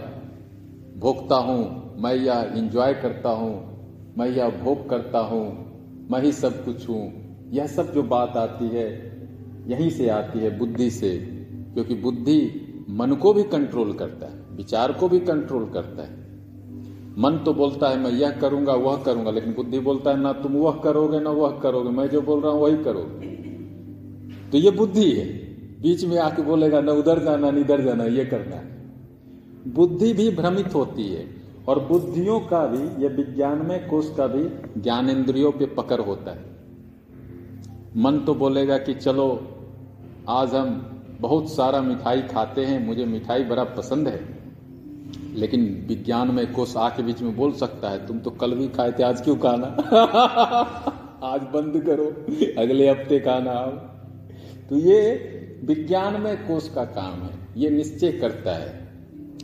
भोगता 0.96 1.37
हूँ, 1.37 1.92
मैं 1.98 2.14
यह 2.14 2.52
इंजॉय 2.56 2.94
करता 2.94 3.28
हूँ, 3.28 3.68
मैं 4.18 4.28
यह 4.28 4.48
भोग 4.48 4.90
करता 4.90 5.18
हूँ, 5.18 5.68
मैं 6.10 6.22
ही 6.22 6.32
सब 6.32 6.64
कुछ 6.64 6.88
हूँ। 6.88 7.12
यह 7.50 7.66
सब 7.66 7.94
जो 7.94 8.02
बात 8.02 8.37
आती 8.37 8.68
है 8.68 9.17
यहीं 9.68 9.90
से 9.90 10.08
आती 10.08 10.38
है 10.38 10.58
बुद्धि 10.58 10.90
से, 10.90 11.16
क्योंकि 11.75 11.94
बुद्धि 11.94 12.64
मन 12.90 13.14
को 13.14 13.32
भी 13.32 13.42
कंट्रोल 13.42 13.92
करता 13.92 14.26
है, 14.26 14.56
विचार 14.56 14.92
को 14.92 15.08
भी 15.08 15.20
कंट्रोल 15.20 15.64
करता 15.64 16.02
है। 16.02 16.28
मन 17.18 17.42
तो 17.46 17.54
बोलता 17.54 17.88
है, 17.88 17.98
मैं 17.98 18.10
यह 18.10 18.30
करूँगा, 18.30 18.72
वह 18.72 18.96
करूँगा, 18.96 19.30
लेकिन 19.30 19.52
बुद्धि 19.52 19.78
बोलता 19.78 20.10
है, 20.10 20.20
ना 20.20 20.32
तुम 20.32 20.52
वह 20.52 20.72
करोगे, 20.72 21.20
ना 21.20 21.30
वह 21.30 21.50
करोगे, 21.50 21.90
मैं 21.90 22.08
जो 22.08 22.20
बोल 22.20 22.40
रहा 22.40 22.52
हूँ 22.52 22.60
वही 22.60 22.84
करोगे। 22.84 23.26
तो 24.52 24.58
ये 24.58 24.70
बुद्धि 24.70 25.10
है। 25.12 25.26
बीच 25.82 26.04
में 26.04 26.18
आके 26.18 26.42
बोलेगा, 26.42 26.80
ना 26.80 26.92
उधर 26.92 27.25
जाना, 27.25 27.50
न 27.50 27.58
इधर 27.58 27.80
जाना, 27.80 28.04
ये 28.04 28.25
करना 28.25 28.56
है। 28.56 28.78
बुद्धि 29.75 30.12
भी 30.12 30.30
भ्रमित 30.30 30.75
होती 30.75 31.08
है, 31.08 31.26
और 31.68 31.80
बुद्धियों 31.80 32.40
का 32.40 32.66
भी 32.66 33.04
यह 33.04 33.10
विज्ञान 33.10 33.66
में 33.66 33.88
कोष 33.88 34.16
का 34.16 34.26
भी 34.26 34.48
ज्ञानेन्द्रियों 34.80 35.52
पे 35.52 35.66
पकड़ 35.66 36.00
होता 36.00 36.30
है। 36.30 36.44
मन 37.96 38.18
तो 38.18 38.34
बोलेगा 38.34 38.78
कि 38.78 38.94
चलो 38.94 39.54
आज 40.28 40.54
हम 40.54 41.00
बहुत 41.20 41.52
सारा 41.52 41.80
मिठाई 41.80 42.23
खाते 42.23 42.64
हैं, 42.64 42.87
मुझे 42.87 43.04
मिठाई 43.04 43.44
बड़ा 43.44 43.64
पसंद 43.64 44.08
है। 44.08 44.38
लेकिन 45.35 45.87
विज्ञान 45.88 46.30
में 46.30 46.52
कोष 46.52 46.76
आके 46.76 47.02
बीच 47.02 47.23
में 47.23 47.37
बोल 47.37 47.52
सकता 47.52 47.90
है, 47.90 48.06
तुम 48.06 48.18
तो 48.18 48.30
कल 48.30 48.54
भी 48.54 48.68
खाए 48.68 48.92
थे, 48.92 49.02
आज 49.02 49.20
क्यों 49.20 49.37
खाना? 49.37 49.66
आज 51.23 51.40
बंद 51.40 51.82
करो, 51.85 52.06
अगले 52.62 52.90
हफ़्ते 52.90 53.18
खाना 53.18 53.50
आओ। 53.50 53.70
तो 54.68 54.76
ये 54.76 55.12
विज्ञान 55.64 56.20
में 56.20 56.37
कोष 56.37 56.68
का 56.68 56.85
काम 56.85 57.23
है, 57.23 57.30
ये 57.56 57.70
निश्चय 57.70 58.12
करता 58.12 58.50
है 58.50 58.88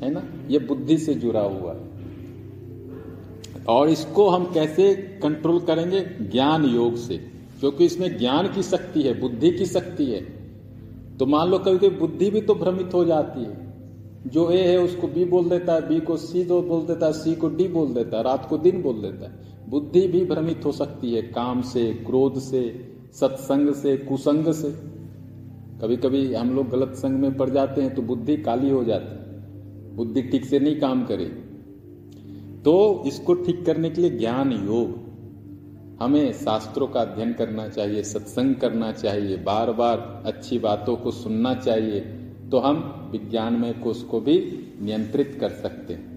है 0.02 0.10
ना? 0.10 0.22
ये 0.48 0.58
बुद्धि 0.58 0.98
से 0.98 1.14
जुड़ा 1.14 1.40
हुआ 1.40 1.72
है। 1.72 1.80
और 3.68 3.88
इसको 3.88 4.28
हम 4.28 4.44
कैसे 4.44 4.94
कंट्रोल 4.94 5.60
करेंगे? 5.60 6.00
ज्ञान 6.00 6.64
योग 6.64 6.96
से, 6.96 7.16
क्योंकि 7.60 7.84
इसमें 7.84 8.18
ज्ञान 8.18 8.52
की 8.52 8.62
शक्ति 8.62 9.02
है, 9.02 9.20
बुद्धि 9.20 9.50
की 9.50 9.66
शक्ति 9.66 10.04
है। 10.04 10.43
तो 11.18 11.26
मान 11.26 11.48
लो 11.48 11.58
कभी 11.58 11.78
कभी 11.78 11.88
बुद्धि 11.88 12.30
भी 12.30 12.40
तो 12.40 12.54
भ्रमित 12.54 12.94
हो 12.94 13.04
जाती 13.04 13.44
है। 13.44 13.64
जो 14.26 14.50
ए 14.50 14.58
है 14.58 14.78
उसको 14.78 15.08
बी 15.08 15.24
बोल 15.24 15.48
देता 15.48 15.74
है, 15.74 15.88
बी 15.88 16.00
को 16.00 16.16
सी 16.16 16.44
दो 16.44 16.62
बोल 16.62 16.82
देता 16.82 17.06
है, 17.06 17.12
सी 17.12 17.34
को 17.34 17.48
डी 17.48 17.68
बोल 17.68 17.94
देता 17.94 18.16
है, 18.16 18.22
रात 18.22 18.46
को 18.50 18.58
दिन 18.58 18.82
बोल 18.82 18.94
देता 18.94 19.24
है। 19.24 19.54
बुद्धि 19.68 20.08
भी 20.08 20.24
भ्रमित 20.24 20.64
हो 20.64 20.72
सकती 20.72 21.14
है 21.14 21.22
काम 21.22 21.62
से, 21.62 21.94
क्रोध 21.94 22.38
से, 22.38 22.88
सत्संग 23.12 23.74
से, 23.74 23.96
कुसंग 23.96 24.52
से। 24.52 24.70
कभी 25.82 25.96
कभी 25.96 26.34
हम 26.34 26.56
लोग 26.56 26.68
गलत 26.68 26.94
संग 26.94 27.18
में 27.20 27.36
पड़ 27.36 27.50
जाते 27.50 27.82
हैं 27.82 27.94
तो 27.94 28.02
बुद्धि 28.02 28.36
काली 28.36 28.70
हो 28.70 28.84
जाती 28.84 29.06
है। 29.06 29.96
बुद्धि 29.96 30.22
ठीक 30.22 30.44
से 30.44 30.58
नहीं 30.58 30.80
काम 30.80 31.04
करे। 31.04 31.24
तो 32.64 33.02
इसको 33.06 33.34
ठीक 33.34 33.66
करने 33.66 33.90
के 33.90 34.00
लिए 34.00 34.10
ज्ञान 34.10 34.52
योग। 34.52 35.03
हमें 36.04 36.32
शास्त्रों 36.32 36.86
का 36.86 37.00
अध्ययन 37.00 37.32
करना 37.32 37.68
चाहिए 37.68 38.02
सत्संग 38.02 38.54
करना 38.54 38.92
चाहिए 38.92 39.36
बार 39.36 39.72
बार 39.72 40.22
अच्छी 40.26 40.58
बातों 40.58 40.96
को 40.96 41.10
सुनना 41.10 41.54
चाहिए 41.54 42.00
तो 42.50 42.58
हम 42.58 43.08
विज्ञान 43.12 43.52
में 43.52 43.80
कोष 43.80 44.02
को 44.02 44.20
भी 44.20 44.36
नियंत्रित 44.82 45.36
कर 45.40 45.48
सकते 45.48 45.94
हैं। 45.94 46.12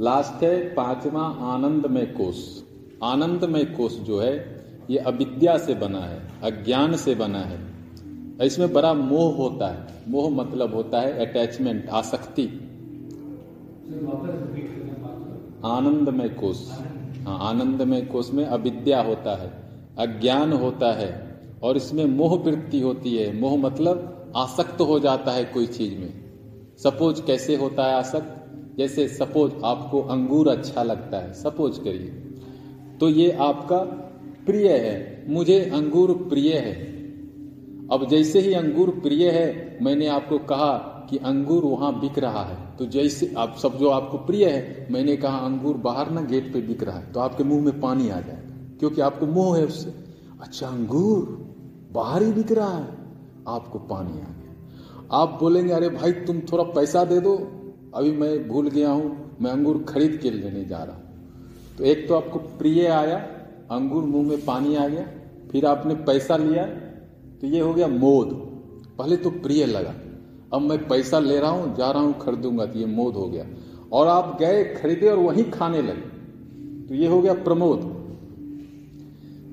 लास्ट 0.00 0.42
है 0.42 0.74
पांचवा 0.74 1.22
आनंदमय 1.52 2.06
कोष। 2.06 2.62
आनंदमय 3.04 3.64
कोष 3.64 3.94
जो 3.94 4.20
है 4.20 4.34
ये 4.90 4.98
अविद्या 4.98 5.58
से 5.58 5.74
बना 5.74 6.00
है 6.00 6.20
अज्ञान 6.42 6.96
से 6.96 7.14
बना 7.14 7.38
है। 7.38 7.60
इसमें 8.42 8.72
बड़ा 8.72 8.94
मोह 8.94 9.36
होता 9.36 9.68
है। 9.68 9.86
मोह 10.08 10.30
मतलब 10.30 10.74
होता 10.74 11.00
है 11.00 11.26
अटैचमेंट 11.26 11.88
आसक्ति। 11.88 12.46
आनंदमय 15.64 16.28
कोष। 16.28 16.60
हाँ 17.26 17.38
आनंदमय 17.42 18.00
कोष 18.00 18.32
में 18.32 18.44
अविद्या 18.44 19.02
होता 19.02 19.36
है, 19.36 19.52
अज्ञान 19.98 20.52
होता 20.52 20.92
है, 20.92 21.40
और 21.62 21.76
इसमें 21.76 22.04
मोह 22.04 22.38
वृत्ति 22.38 22.80
होती 22.80 23.16
है। 23.16 23.40
मोह 23.40 23.56
मतलब 23.56 24.24
आसक्त 24.36 24.80
हो 24.80 24.98
जाता 24.98 25.32
है 25.32 25.44
कोई 25.44 25.66
चीज़ 25.66 25.98
में। 25.98 26.12
सपोज़ 26.78 27.22
कैसे 27.22 27.56
होता 27.56 27.84
है 27.84 27.94
आसक्त? 27.94 28.42
जैसे 28.78 29.08
सपोज़ 29.08 29.52
आपको 29.64 30.02
अंगूर 30.02 30.48
अच्छा 30.48 30.82
लगता 30.82 31.18
है, 31.18 31.32
सपोज़ 31.32 31.80
करिए। 31.80 32.24
तो 33.00 33.08
ये 33.08 33.30
आपका 33.30 33.78
प्रिय 34.46 34.72
है। 34.72 35.24
मुझे 35.28 35.60
अंगूर 35.60 36.12
प्रिय 36.12 36.52
है। 36.52 36.72
अब 37.92 38.06
जैसे 38.10 38.40
ही 38.40 38.54
अंगूर 38.54 38.90
प्रिय 38.90 39.30
है, 39.30 39.78
मैंने 39.82 40.06
आपको 40.06 40.38
कहा 40.38 40.92
कि 41.10 41.16
अंगूर 41.24 41.64
वहाँ 41.64 41.92
बिक 42.00 42.18
रहा 42.18 42.42
है। 42.44 42.56
तो 42.78 42.86
जैसे 42.86 43.32
आप, 43.38 43.56
सब 43.56 43.78
जो 43.78 43.88
आपको 43.90 44.18
प्रिय 44.18 44.44
है, 44.46 44.86
मैंने 44.90 45.16
कहा 45.16 45.38
अंगूर 45.38 45.76
बाहर 45.78 46.10
ना 46.10 46.20
गेट 46.24 46.52
पे 46.52 46.60
बिक 46.62 46.82
रहा 46.82 46.98
है 46.98 47.12
तो 47.12 47.20
आपके 47.20 47.44
मुँह 47.44 47.64
में 47.64 47.80
पानी 47.80 48.08
आ 48.08 48.20
जाएगा, 48.20 48.78
क्योंकि 48.78 49.00
आपको 49.00 49.26
मोह 49.26 49.56
है 49.58 49.64
उससे। 49.66 49.94
अच्छा 50.40 50.66
अंगूर 50.68 51.24
बाहर 51.92 52.22
ही 52.22 52.32
बिक 52.32 52.52
रहा 52.52 52.76
है, 52.76 52.88
आपको 53.48 53.78
पानी 53.78 54.12
आ 54.12 54.24
गया। 54.24 54.34
आप 55.12 55.36
बोलेंगे, 55.40 55.72
अरे 55.72 55.88
भाई, 55.88 56.12
तुम 56.12 56.40
थोड़ा 56.42 56.64
पैसा 56.72 57.04
दे 57.04 57.20
दो। 57.20 57.36
अभी 57.94 58.10
मैं 58.12 58.48
भूल 58.48 58.68
गया 58.70 58.90
हूँ, 58.90 59.36
मैं 59.40 59.50
अंगूर 59.50 59.84
खरीद 59.88 60.18
के 60.22 60.30
लेने 60.30 60.64
जा 60.64 60.78
रहा 60.78 60.96
हूँ। 60.96 61.74
तो 61.78 61.84
एक 61.84 62.06
तो 62.08 62.14
आपको 62.14 62.38
प्रिय 62.58 62.86
आया, 62.88 63.18
अंगूर 63.70 64.04
मुँह 64.04 64.28
में 64.28 64.44
पानी 64.44 64.74
आ 64.76 64.86
गया, 64.88 65.06
फिर 65.52 65.66
आपने 65.66 65.94
पैसा 66.04 66.36
लिया 66.36 66.64
तो 67.40 67.46
ये 67.46 67.60
हो 67.60 67.72
गया 67.74 67.86
मोद। 67.88 68.28
पहले 68.98 69.16
तो 69.16 69.30
प्रिय 69.30 69.64
लगा। 69.66 69.94
अब 70.52 70.60
मैं 70.62 70.78
पैसा 70.88 71.18
ले 71.18 71.38
रहा 71.38 71.50
हूँ, 71.50 71.74
जा 71.76 71.90
रहा 71.90 72.02
हूँ, 72.02 72.18
खरीदूँगा 72.20 72.66
तो 72.66 72.78
ये 72.78 72.86
मोद 72.86 73.14
हो 73.14 73.26
गया। 73.28 73.44
और 73.92 74.06
आप 74.08 74.36
गए, 74.40 74.62
खरीदे 74.74 75.08
और 75.08 75.18
वहीं 75.18 75.50
खाने 75.50 75.82
लगे। 75.82 76.86
तो 76.86 76.94
ये 76.94 77.06
हो 77.08 77.20
गया 77.22 77.34
प्रमोद। 77.42 77.80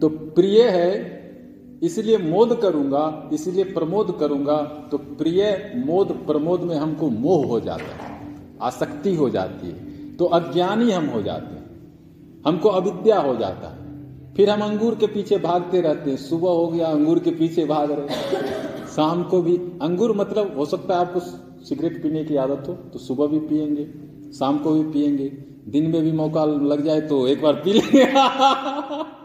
तो 0.01 0.09
प्रिय 0.09 0.61
है, 0.63 0.91
इसलिए 1.83 2.17
मोद 2.19 2.57
करूँगा, 2.61 3.29
इसलिए 3.33 3.63
प्रमोद 3.65 4.15
करूँगा 4.19 4.57
तो 4.91 4.97
प्रिय, 4.97 5.73
मोद, 5.77 6.11
प्रमोद 6.27 6.61
में 6.61 6.75
हमको 6.75 7.09
मोह 7.09 7.45
हो 7.47 7.59
जाता 7.59 7.95
है, 7.95 8.11
आसक्ति 8.61 9.15
हो 9.15 9.29
जाती 9.29 9.67
है 9.67 10.15
तो 10.17 10.25
अज्ञानी 10.27 10.91
हम 10.91 11.05
हो 11.05 11.21
जाते 11.21 11.55
हैं, 11.55 12.41
हमको 12.45 12.69
अविद्या 12.71 13.19
हो 13.19 13.35
जाता 13.35 13.67
है। 13.67 14.33
फिर 14.35 14.49
हम 14.49 14.61
अंगूर 14.61 14.95
के 14.95 15.07
पीछे 15.07 15.37
भागते 15.39 15.81
रहते 15.81 16.09
हैं, 16.09 16.17
सुबह 16.19 16.49
हो 16.49 16.67
गया, 16.67 16.87
अंगूर 16.87 17.19
के 17.19 17.31
पीछे 17.31 17.65
भाग 17.65 17.91
रहे 17.91 18.15
शाम 18.95 19.23
को 19.23 19.41
भी 19.41 19.57
अंगूर 19.81 20.17
मतलब 20.17 20.57
हो 20.57 20.65
सकता 20.65 20.93
है 20.93 20.99
आपको 20.99 21.19
सिगरेट 21.65 22.03
पीने 22.03 22.23
की 22.23 22.35
आदत 22.35 22.67
हो 22.67 22.73
तो 22.93 22.99
सुबह 22.99 23.27
भी 23.27 23.39
पियेंगे, 23.39 23.87
शाम 24.33 24.57
को 24.57 24.71
भी 24.71 24.91
पियेंगे, 24.91 25.31
दिन 25.69 25.91
में 25.91 26.03
भी 26.03 26.11
मौका 26.11 26.45
लग 26.45 26.85
जाए 26.85 27.01
तो 27.01 27.27
एक 27.27 27.41
बार 27.41 27.55
पी 27.55 27.73
लेंगे। 27.73 28.05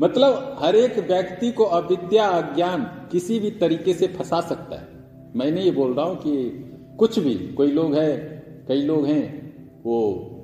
मतलब 0.00 0.56
हर 0.60 0.76
एक 0.76 0.98
व्यक्ति 0.98 1.52
को 1.52 1.64
अविद्या 1.64 2.26
अज्ञान 2.26 3.08
किसी 3.12 3.40
भी 3.40 3.50
तरीके 3.50 3.94
से 3.94 4.08
फंसा 4.08 4.40
सकता 4.40 4.76
है। 4.76 4.88
मैं 5.36 5.50
नहीं 5.50 5.64
ये 5.64 5.70
बोल 5.70 5.94
रहा 5.94 6.06
हूँ 6.06 6.16
कि 6.16 6.64
कुछ 6.98 7.18
भी, 7.18 7.34
कोई 7.34 7.72
लोग 7.72 7.94
है, 7.94 8.16
कई 8.68 8.82
लोग 8.82 9.06
हैं, 9.06 9.54
वो 9.84 10.34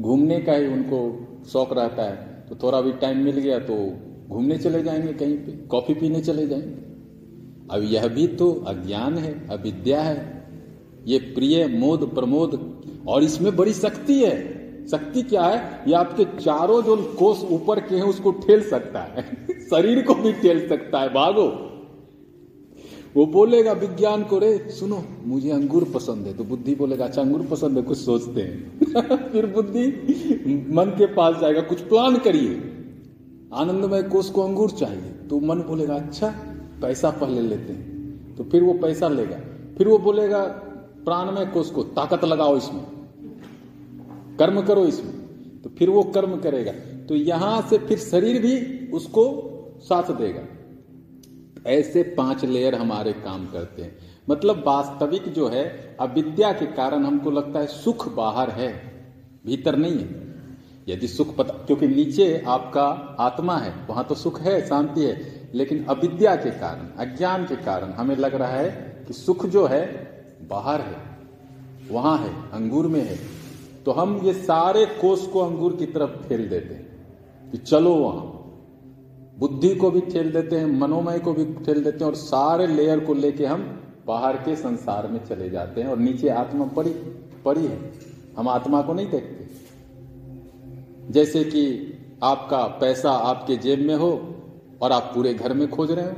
घूमने 0.00 0.40
का 0.40 0.52
ही 0.52 0.66
उनको 0.66 1.26
शौक 1.52 1.72
रहता 1.72 2.02
है 2.02 2.46
तो 2.48 2.56
थोड़ा 2.62 2.80
भी 2.80 2.92
टाइम 2.92 3.18
मिल 3.18 3.38
गया 3.38 3.58
तो 3.58 3.96
घूमने 4.28 4.58
चले 4.58 4.82
जाएँगे 4.82 5.12
कहीं 5.12 5.36
पे, 5.36 5.66
कॉफ़ी 5.66 5.94
पीने 5.94 6.20
चले 6.20 6.46
जाएँगे। 6.46 6.87
अब 7.70 7.82
यह 7.82 8.08
भी 8.08 8.26
तो 8.26 8.52
अज्ञान 8.52 9.18
है, 9.18 9.48
अविद्या 9.48 10.02
है। 10.02 10.48
ये 11.06 11.18
प्रिय, 11.18 11.66
मोद, 11.66 12.10
प्रमोद, 12.14 12.78
और 13.08 13.22
इसमें 13.22 13.56
बड़ी 13.56 13.72
शक्ति 13.72 14.24
है। 14.24 14.58
शक्ति 14.86 15.22
क्या 15.22 15.42
है? 15.42 15.84
ये 15.88 15.94
आपके 15.94 16.24
चारों 16.24 16.82
जो 16.82 16.96
कोष 16.96 17.44
ऊपर 17.44 17.80
के 17.80 17.94
हैं, 17.94 18.02
उसको 18.02 18.32
ठेल 18.32 18.62
सकता 18.62 19.00
है। 19.00 19.46
शरीर 19.60 20.02
को 20.02 20.14
भी 20.14 20.32
ठेल 20.32 20.68
सकता 20.68 21.00
है। 21.00 21.08
भागो। 21.08 21.64
वो 23.16 23.26
बोलेगा, 23.26 23.72
विज्ञान 23.72 24.24
को 24.24 24.38
रे, 24.38 24.58
सुनो, 24.58 25.04
मुझे 25.24 25.50
अंगूर 25.50 25.84
पसंद 25.94 26.26
है। 26.26 26.34
तो 26.36 26.44
बुद्धि 26.44 26.74
बोलेगा 26.74 27.04
अच्छा 27.04 27.22
अंगूर 27.22 27.46
पसंद 27.50 27.76
है, 27.76 27.82
कुछ 27.82 27.98
सोचते 27.98 28.40
हैं। 28.40 28.78
फिर 29.32 29.46
बुद्धि 29.46 29.86
मन 30.70 30.84
के 30.84 31.06
पास 31.06 31.40
जाएगा, 31.40 31.60
कुछ 31.60 31.80
प्लान 31.80 32.16
करिए। 32.16 32.74
आनंदमय 33.54 34.02
कोष 34.02 34.30
को 34.30 34.42
अंगूर 34.42 34.70
चाहिए। 34.70 35.10
तो 35.30 35.40
मन 35.40 35.58
बोलेगा 35.58 35.94
अच्छा 35.94 36.47
पैसा 36.82 37.10
पहले 37.10 37.40
लेते 37.40 37.72
हैं। 37.72 37.88
तो 38.36 38.44
फिर 38.44 38.62
वो 38.62 38.72
पैसा 38.72 39.08
लेगा। 39.08 39.40
फिर 39.78 39.88
वो 39.88 39.98
बोलेगा 39.98 40.44
प्राणमय 41.04 41.46
कोष 41.46 41.70
को 41.70 41.82
ताकत 41.82 42.24
लगाओ 42.24 42.56
इसमें। 42.56 42.86
कर्म 44.38 44.62
करो 44.62 44.86
इसमें। 44.86 45.14
तो 45.62 45.70
फिर 45.70 45.90
वो 45.90 46.02
कर्म 46.02 46.40
करेगा। 46.40 46.72
तो 47.06 47.14
यहाँ 47.14 47.62
से 47.62 47.78
फिर 47.78 47.98
शरीर 47.98 48.42
भी 48.42 48.86
उसको 48.92 49.54
साथ 49.80 50.02
देगा। 50.02 50.42
ऐसे 51.70 52.02
पाँच 52.02 52.44
लेयर 52.44 52.74
हमारे 52.74 53.12
काम 53.12 53.46
करते 53.46 53.82
हैं। 53.82 53.98
मतलब 54.30 54.64
वास्तविक 54.66 55.32
जो 55.32 55.48
है, 55.48 55.96
अविद्या 56.00 56.52
के 56.52 56.66
कारण 56.66 57.04
हमको 57.04 57.30
लगता 57.30 57.60
है 57.60 57.66
सुख 57.66 58.14
बाहर 58.14 58.50
है, 58.50 58.72
भीतर 59.46 59.76
नहीं 59.76 59.92
है। 59.92 60.34
यदि 60.88 61.08
सुख 61.08 61.36
पता 61.36 61.52
क्योंकि 61.52 61.88
नीचे 61.88 62.44
आपका 62.46 62.84
आत्मा 63.20 63.56
है, 63.56 63.86
वहाँ 63.90 64.04
तो 64.04 64.14
सुख 64.14 64.40
है, 64.40 64.66
शांति 64.66 65.00
है। 65.00 65.37
लेकिन 65.54 65.84
अविद्या 65.84 66.36
के 66.36 66.50
कारण, 66.50 67.06
अज्ञान 67.06 67.44
के 67.44 67.56
कारण 67.56 67.90
हमें 67.90 68.16
लग 68.16 68.34
रहा 68.34 68.48
है 68.48 69.04
कि 69.06 69.12
सुख 69.12 69.46
जो 69.46 69.66
है, 69.66 70.08
बाहर 70.48 70.80
है, 70.80 70.96
वहाँ 71.90 72.18
है, 72.18 72.50
अंगूर 72.52 72.86
में 72.86 73.02
है। 73.02 73.18
तो 73.84 73.90
हम 73.92 74.20
ये 74.24 74.32
सारे 74.32 74.86
कोष 74.86 75.26
को 75.26 75.40
अंगूर 75.40 75.76
की 75.76 75.86
तरफ़ 75.86 76.10
फेल 76.10 76.48
देते 76.48 76.74
हैं 76.74 76.86
कि 77.50 77.58
चलो 77.58 77.94
वहाँ। 77.94 78.34
बुद्धि 79.38 79.74
को 79.74 79.90
भी 79.90 80.00
ठेल 80.00 80.32
देते 80.32 80.56
हैं, 80.56 80.66
मनोमय 80.66 81.18
को 81.18 81.32
भी 81.32 81.44
ठेल 81.44 81.84
देते 81.84 81.98
हैं 81.98 82.06
और 82.06 82.14
सारे 82.14 82.66
लेयर 82.66 83.00
को 83.00 83.14
लेके 83.14 83.46
हम 83.46 83.82
बाहर 84.06 84.36
के 84.36 84.56
संसार 84.56 85.08
में 85.08 85.24
चले 85.24 85.50
जाते 85.50 85.80
हैं 85.80 85.88
और 85.88 85.98
नीचे 85.98 86.28
आत्मा 86.28 86.64
पड़ी 86.64 86.90
पड़ी 87.44 87.66
है। 87.66 87.92
हम 88.38 88.48
आत्मा 88.48 88.82
को 88.82 88.92
नहीं 88.92 89.10
देखते। 89.10 89.48
जैसे 91.12 91.44
कि 91.44 91.94
आपका 92.22 92.66
पैसा 92.66 93.10
आपके 93.10 93.56
जेब 93.56 93.80
में 93.80 93.94
हो 93.94 94.34
और 94.82 94.92
आप 94.92 95.12
पूरे 95.14 95.34
घर 95.34 95.52
में 95.52 95.70
खोज 95.70 95.90
रहे 95.90 96.04
हो? 96.04 96.12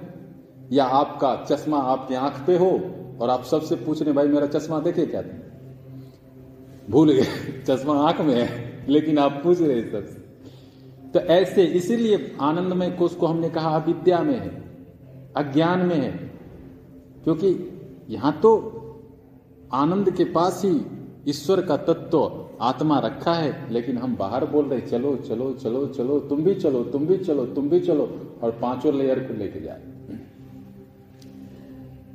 या 0.73 0.85
आपका 0.85 1.45
चश्मा 1.51 1.79
आपके 1.79 2.15
आँख 2.15 2.47
पे 2.47 2.57
हो 2.59 2.81
और 3.21 3.31
आप 3.31 3.45
सबसे 3.45 3.77
पूछ 3.77 4.03
रहे 4.03 4.13
भाई, 4.13 4.29
मेरा 4.29 4.47
चश्मा 4.47 4.81
देखे 4.81 5.07
क्या 5.07 5.23
तुम? 5.23 5.41
भूल 6.91 7.13
गए। 7.13 7.23
चश्मा 7.71 8.09
आँख 8.09 8.21
में 8.21 8.35
है, 8.35 8.85
लेकिन 8.89 9.19
आप 9.19 9.41
पूछ 9.45 9.61
रहे 9.61 9.83
सबसे। 9.83 10.21
तो 11.11 11.21
ऐसे 11.21 11.65
इसीलिए 11.65 12.37
आनंदमय 12.41 12.91
कोष 12.91 13.15
को 13.15 13.27
हमने 13.27 13.51
कहा 13.51 13.77
अविद्या 13.77 14.23
में 14.23 14.39
है, 14.39 14.49
अज्ञान 15.37 15.79
में 15.79 15.97
है। 15.97 16.11
क्योंकि 17.25 17.77
यहाँ 18.09 18.41
तो 18.41 18.77
आनंद 19.73 20.11
के 20.11 20.25
पास 20.25 20.63
ही 20.65 20.81
ईश्वर 21.29 21.63
का 21.63 21.77
तत्व 21.77 22.50
आत्मा 22.61 22.99
रखा 22.99 23.35
है, 23.35 23.73
लेकिन 23.73 23.99
हम 23.99 24.17
बाहर 24.17 24.45
बोल 24.45 24.65
रहे, 24.65 24.81
चलो 24.81 25.17
चलो 25.17 25.55
चलो 25.55 25.87
चलो, 25.87 26.21
तुम 26.21 26.45
भी 26.45 26.55
चलो, 26.55 26.85
तुम 26.85 27.07
भी 27.07 27.17
चलो, 27.17 27.47
तुम 27.47 27.69
भी 27.69 27.81
चलो, 27.81 28.31
और 28.43 28.51
पाँचों 28.51 28.95
लेयर 28.95 29.19
को 29.19 29.35
लेके 29.35 29.61
जाए। 29.61 29.81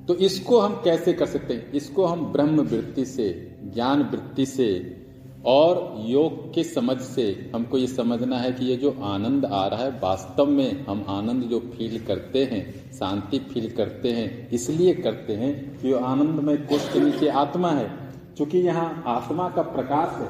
तो 0.07 0.15
इसको 0.15 0.59
हम 0.59 0.73
कैसे 0.73 1.13
कर 1.13 1.25
सकते 1.25 1.53
हैं? 1.53 1.71
इसको 1.71 2.05
हम 2.05 2.25
ब्रह्म 2.25 2.61
वृत्ति 2.61 3.05
से, 3.05 3.57
ज्ञान 3.73 4.01
वृत्ति 4.01 4.45
से 4.45 4.97
और 5.45 5.95
योग 5.99 6.53
के 6.53 6.63
समझ 6.63 6.97
से 6.97 7.51
हमको 7.55 7.77
ये 7.77 7.87
समझना 7.87 8.37
है 8.37 8.51
कि 8.51 8.65
ये 8.65 8.75
जो 8.75 8.95
आनंद 9.03 9.45
आ 9.45 9.67
रहा 9.67 9.83
है, 9.83 9.89
वास्तव 9.89 10.45
में 10.45 10.85
हम 10.85 11.05
आनंद 11.09 11.43
जो 11.43 11.59
फील 11.59 11.99
करते 11.99 12.43
हैं, 12.43 12.91
शांति 12.93 13.39
फील 13.39 13.69
करते 13.69 14.11
हैं, 14.11 14.49
इसलिए 14.49 14.93
करते 14.93 15.33
हैं 15.33 15.79
कि 15.79 15.93
आनंद 15.93 16.39
में 16.39 16.67
कोष 16.67 16.93
के 16.93 16.99
नीचे 16.99 17.27
आत्मा 17.27 17.71
है। 17.71 18.04
क्योंकि 18.37 18.57
यहाँ 18.57 19.03
आत्मा 19.07 19.49
का 19.49 19.61
प्रकाश 19.61 20.19
है, 20.21 20.29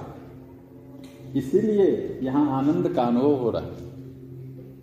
इसीलिए 1.35 2.19
यहाँ 2.23 2.57
आनंद 2.57 2.89
का 2.89 3.03
अनुभव 3.03 3.35
हो 3.35 3.49
रहा 3.51 3.61
है। 3.61 3.83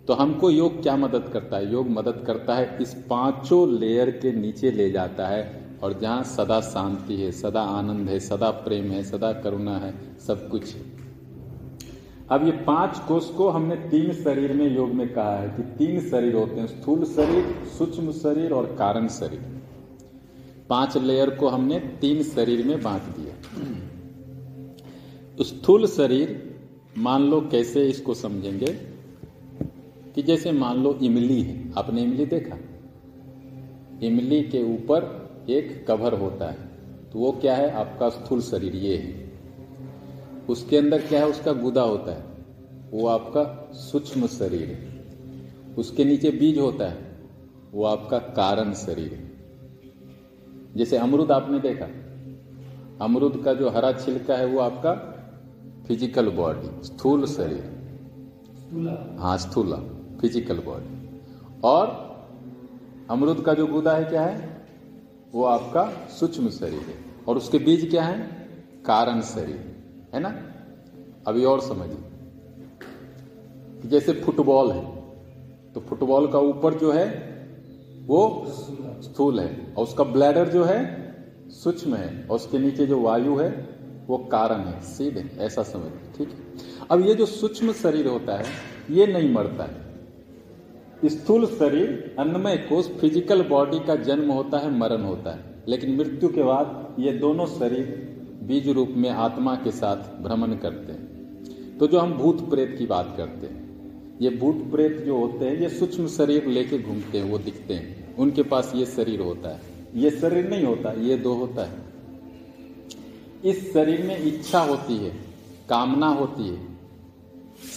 तो 0.05 0.13
हमको 0.13 0.49
योग 0.49 0.81
क्या 0.81 0.95
मदद 0.97 1.29
करता 1.33 1.57
है? 1.57 1.71
योग 1.71 1.89
मदद 1.89 2.23
करता 2.27 2.55
है, 2.55 2.77
इस 2.81 2.93
पाँचों 3.09 3.67
लेयर 3.69 4.09
के 4.11 4.31
नीचे 4.31 4.71
ले 4.71 4.89
जाता 4.91 5.27
है, 5.27 5.63
और 5.83 5.99
जहाँ 5.99 6.23
सदा 6.23 6.59
शांति 6.61 7.15
है, 7.15 7.31
सदा 7.31 7.61
आनंद 7.61 8.09
है, 8.09 8.19
सदा 8.19 8.49
प्रेम 8.49 8.91
है, 8.91 9.03
सदा 9.03 9.31
करुणा 9.33 9.77
है, 9.77 9.93
सब 10.27 10.47
कुछ 10.49 10.75
है। 10.75 10.81
अब 12.31 12.45
ये 12.45 12.51
पाँच 12.51 12.99
कोष 12.99 13.29
को 13.29 13.49
हमने 13.49 13.75
तीन 13.75 14.13
शरीर 14.13 14.53
में 14.53 14.75
योग 14.75 14.89
में 14.89 15.13
कहा 15.13 15.35
है 15.35 15.49
कि 15.49 15.63
तीन 15.77 15.99
शरीर 16.09 16.35
होते 16.35 16.59
हैं, 16.59 16.67
स्थूल 16.67 17.03
शरीर, 17.05 17.55
सूक्ष्म 17.77 18.11
शरीर 18.11 18.53
और 18.53 18.65
कारण 18.79 19.07
शरीर। 19.07 19.62
पाँच 20.73 20.97
लेयर 20.97 21.29
को 21.29 21.47
हमने 21.47 21.79
तीन 21.79 22.23
शरीर 22.23 22.65
में 22.65 22.83
बांट 22.83 23.01
दिया। 23.01 23.35
स्थूल 25.43 25.87
शरीर, 25.87 26.55
मान 26.97 27.21
लो 27.21 27.41
कैसे 27.41 27.89
इसको 27.89 28.13
समझेंगे? 28.13 28.65
कि 30.15 30.23
जैसे 30.23 30.51
मान 30.51 30.83
लो 30.83 30.93
इमली 30.93 31.41
है, 31.41 31.73
आपने 31.77 32.01
इमली 32.01 32.25
देखा? 32.25 32.57
इमली 34.03 34.43
के 34.43 34.73
ऊपर 34.73 35.29
एक 35.49 35.87
कवर 35.87 36.13
होता 36.13 36.51
है 36.51 36.57
तो 37.13 37.19
वो 37.19 37.31
क्या 37.31 37.55
है? 37.55 37.71
आपका 37.71 38.09
स्थूल 38.09 38.41
शरीर 38.41 38.75
ये 38.75 38.97
है। 38.97 39.33
उसके 40.49 40.77
अंदर 40.77 41.01
क्या 41.01 41.19
है? 41.19 41.27
उसका 41.27 41.53
गुदा 41.53 41.81
होता 41.81 42.13
है। 42.13 42.23
वो 42.91 43.07
आपका 43.07 43.73
सूक्ष्म 43.73 44.27
शरीर 44.27 44.67
है। 44.67 45.05
उसके 45.75 46.05
नीचे 46.05 46.31
बीज 46.31 46.57
होता 46.57 46.89
है। 46.89 47.17
वो 47.73 47.85
आपका 47.85 48.19
कारण 48.19 48.73
शरीर 48.73 49.13
है। 49.13 49.32
जैसे 50.75 50.97
अमरुद 50.97 51.31
आपने 51.31 51.59
देखा। 51.59 51.85
अमरुद 53.05 53.41
का 53.45 53.53
जो 53.53 53.69
हरा 53.69 53.91
छिलका 53.91 54.35
है 54.35 54.45
वो 54.45 54.59
आपका 54.59 54.93
फ़िज़िकल 55.87 56.29
बॉडी 56.29 56.69
स्थूल 56.83 57.25
शरीर। 57.25 57.65
हाँ 59.19 59.37
स्थूला 59.37 59.77
फ़िज़िकल 60.21 60.57
बॉडी 60.57 60.91
और 61.63 61.85
अमरुद 63.09 63.41
का 63.45 63.53
जो 63.53 63.67
गुदा 63.67 63.93
है 63.93 64.05
क्या 64.05 64.21
है? 64.21 64.51
वो 65.33 65.43
आपका 65.45 65.83
सूक्ष्म 66.09 66.49
शरीर 66.49 66.81
है। 66.81 66.95
और 67.27 67.37
उसके 67.37 67.57
बीज 67.59 67.89
क्या 67.89 68.03
है? 68.03 68.17
कारण 68.85 69.21
शरीर 69.21 69.59
है 70.13 70.19
ना? 70.19 70.29
अभी 71.27 71.43
और 71.45 71.59
समझिए। 71.61 72.03
जैसे 73.89 74.13
फुटबॉल 74.13 74.71
है 74.71 74.83
तो 75.73 75.79
फुटबॉल 75.79 76.27
का 76.31 76.39
ऊपर 76.39 76.73
जो 76.73 76.91
है 76.91 77.32
वो 78.03 78.45
स्थूल 79.01 79.39
है 79.39 79.73
और 79.77 79.83
उसका 79.83 80.03
ब्लैडर 80.03 80.49
जो 80.49 80.63
है, 80.63 80.81
सूक्ष्म 81.49 81.95
है 81.95 82.27
और 82.29 82.35
उसके 82.35 82.59
नीचे 82.59 82.85
जो 82.85 82.99
वायु 82.99 83.35
है, 83.35 83.49
वो 84.07 84.17
कारण 84.17 84.59
है, 84.59 84.81
सीधे, 84.81 85.29
ऐसा 85.39 85.63
समझ 85.63 86.17
ठीक 86.17 86.29
है? 86.29 86.35
अब 86.91 87.01
ये 87.01 87.13
जो 87.13 87.25
सूक्ष्म 87.25 87.73
शरीर 87.73 88.07
होता 88.07 88.37
है, 88.37 88.45
ये 88.91 89.07
नहीं 89.07 89.33
मरता 89.33 89.63
है। 89.63 91.09
स्थूल 91.09 91.45
शरीर 91.45 92.15
अन्नमय 92.19 92.57
कोष 92.57 92.87
फ़िज़िकल 92.87 93.43
बॉडी 93.43 93.79
का 93.79 93.95
जन्म 93.95 94.31
होता 94.31 94.57
है, 94.57 94.77
मरण 94.77 95.03
होता 95.03 95.31
है। 95.31 95.63
लेकिन 95.67 95.95
मृत्यु 95.97 96.29
के 96.29 96.43
बाद 96.43 96.95
ये 96.99 97.11
दोनों 97.11 97.45
शरीर 97.45 97.85
बीज 98.43 98.69
रूप 98.69 98.93
में 98.97 99.09
आत्मा 99.09 99.55
के 99.55 99.71
साथ 99.71 100.21
भ्रमण 100.23 100.55
करते 100.55 100.91
हैं। 100.91 101.77
तो 101.77 101.87
जो 101.87 101.99
हम 101.99 102.13
भूत 102.13 102.49
प्रेत 102.49 102.75
की 102.79 102.85
बात 102.85 103.13
करते 103.17 103.47
हैं 103.47 103.62
ये 104.21 104.29
भूत 104.29 104.71
प्रेत 104.71 104.97
जो 104.97 105.17
होते 105.17 105.45
हैं, 105.45 105.59
ये 105.59 105.69
सूक्ष्म 105.69 106.07
शरीर 106.07 106.45
लेके 106.45 106.79
घूमते 106.79 107.17
हैं, 107.17 107.31
वो 107.31 107.37
दिखते 107.37 107.73
हैं। 107.73 108.15
उनके 108.15 108.43
पास 108.43 108.71
ये 108.75 108.85
शरीर 108.85 109.19
होता 109.19 109.49
है। 109.49 109.61
ये 109.95 110.11
शरीर 110.11 110.49
नहीं 110.49 110.63
होता, 110.63 110.91
ये 110.91 111.17
दो 111.17 111.33
होता 111.33 111.65
है। 111.65 111.75
इस 113.45 113.73
शरीर 113.73 114.01
में 114.01 114.23
इच्छा 114.23 114.59
होती 114.59 114.97
है, 114.97 115.09
कामना 115.69 116.07
होती 116.07 116.47
है। 116.47 116.73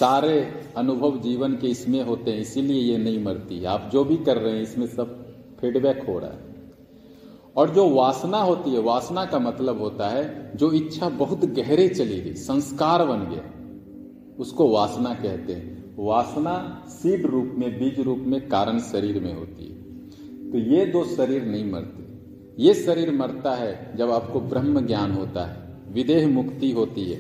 सारे 0.00 0.52
अनुभव 0.76 1.20
जीवन 1.20 1.52
के 1.52 1.66
इसमें 1.66 2.02
होते 2.02 2.30
हैं, 2.30 2.38
इसीलिए 2.38 2.82
ये 2.82 2.98
नहीं 2.98 3.24
मरती। 3.24 3.64
आप 3.64 3.90
जो 3.92 4.04
भी 4.04 4.16
कर 4.16 4.36
रहे 4.36 4.52
हैं, 4.52 4.62
इसमें 4.62 4.86
सब 4.86 5.34
फीडबैक 5.60 6.06
हो 6.08 6.18
रहा 6.18 6.30
है। 6.30 6.46
और 7.56 7.70
जो 7.70 7.88
वासना 7.88 8.38
होती 8.38 8.70
है, 8.70 8.80
वासना 8.80 9.24
का 9.24 9.38
मतलब 9.38 9.80
होता 9.80 10.08
है, 10.08 10.52
जो 10.56 10.72
इच्छा 10.72 11.08
बहुत 11.08 11.44
गहरे 11.44 11.88
चली 11.88 12.20
गई, 12.20 12.34
संस्कार 12.34 13.04
बन 13.04 13.18
गया, 13.18 13.52
उसको 14.38 14.68
वासना 14.68 15.14
कहते 15.14 15.52
हैं। 15.52 15.75
वासना 15.98 16.84
सीड 16.88 17.26
रूप 17.26 17.52
में, 17.58 17.78
बीज 17.78 18.00
रूप 18.00 18.18
में 18.18 18.48
कारण 18.48 18.78
शरीर 18.78 19.22
में 19.22 19.34
होती 19.34 19.68
है। 19.68 19.76
तो 20.50 20.58
ये 20.58 20.86
दो 20.86 21.04
शरीर 21.04 21.44
नहीं 21.44 21.72
मरते। 21.72 22.06
ये 22.62 22.74
शरीर 22.74 23.12
मरता 23.12 23.54
है 23.54 23.96
जब 23.96 24.10
आपको 24.10 24.40
ब्रह्म 24.40 24.86
ज्ञान 24.86 25.12
होता 25.12 25.46
है, 25.46 25.76
विदेह 25.92 26.28
मुक्ति 26.28 26.70
होती 26.70 27.04
है, 27.04 27.16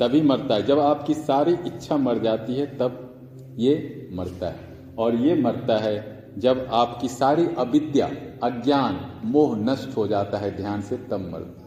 तभी 0.00 0.20
मरता 0.20 0.54
है। 0.54 0.66
जब 0.66 0.78
आपकी 0.78 1.14
सारी 1.14 1.52
इच्छा 1.52 1.96
मर 1.96 2.18
जाती 2.18 2.54
है, 2.54 2.78
तब 2.78 3.08
ये 3.58 4.08
मरता 4.12 4.46
है। 4.46 4.60
और 4.98 5.14
ये 5.14 5.42
मरता 5.42 5.78
है 5.78 6.26
जब 6.38 6.68
आपकी 6.70 7.08
सारी 7.08 7.46
अविद्या, 7.46 8.06
अज्ञान, 8.42 9.22
मोह 9.24 9.56
नष्ट 9.56 9.96
हो 9.96 10.06
जाता 10.06 10.38
है 10.38 10.56
ध्यान 10.56 10.80
से, 10.80 10.96
तब 10.96 11.20
मरता 11.20 11.60
है। 11.60 11.61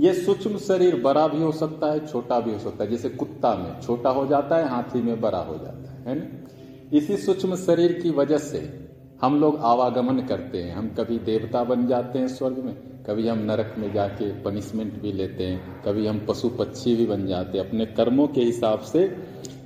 ये 0.00 0.12
सूक्ष्म 0.14 0.58
शरीर 0.58 1.00
बड़ा 1.00 1.26
भी 1.28 1.42
हो 1.42 1.52
सकता 1.52 1.92
है, 1.92 2.06
छोटा 2.06 2.40
भी 2.40 2.52
हो 2.52 2.58
सकता 2.58 2.84
है। 2.84 2.90
जैसे 2.90 3.08
कुत्ता 3.08 3.54
में 3.54 3.80
छोटा 3.80 4.10
हो 4.10 4.26
जाता 4.26 4.56
है, 4.56 4.68
हाथी 4.68 5.02
में 5.02 5.20
बड़ा 5.20 5.38
हो 5.38 5.54
जाता 5.54 5.92
है 5.92 6.08
है 6.08 6.14
ना? 6.14 6.96
इसी 6.96 7.16
सूक्ष्म 7.16 7.56
शरीर 7.56 7.92
की 7.92 8.10
वजह 8.10 8.38
से 8.38 8.88
हम 9.22 9.40
लोग 9.40 9.58
आवागमन 9.60 10.20
करते 10.20 10.58
हैं। 10.58 10.74
हम 10.74 10.88
कभी 10.88 11.18
देवता 11.18 11.64
बन 11.64 11.86
जाते 11.86 12.18
हैं 12.18 12.28
स्वर्ग 12.28 12.58
में, 12.58 12.74
कभी 13.06 13.28
हम 13.28 13.38
नरक 13.38 13.74
में 13.78 13.92
जाके 13.92 14.30
पनिशमेंट 14.42 15.00
भी 15.02 15.12
लेते 15.12 15.44
हैं, 15.44 15.82
कभी 15.82 16.06
हम 16.06 16.26
पशु 16.28 16.48
पक्षी 16.48 16.96
भी 16.96 17.06
बन 17.06 17.26
जाते 17.26 17.58
हैं। 17.58 17.66
अपने 17.66 17.86
कर्मों 17.86 18.26
के 18.26 18.40
हिसाब 18.40 18.80
से 18.80 19.16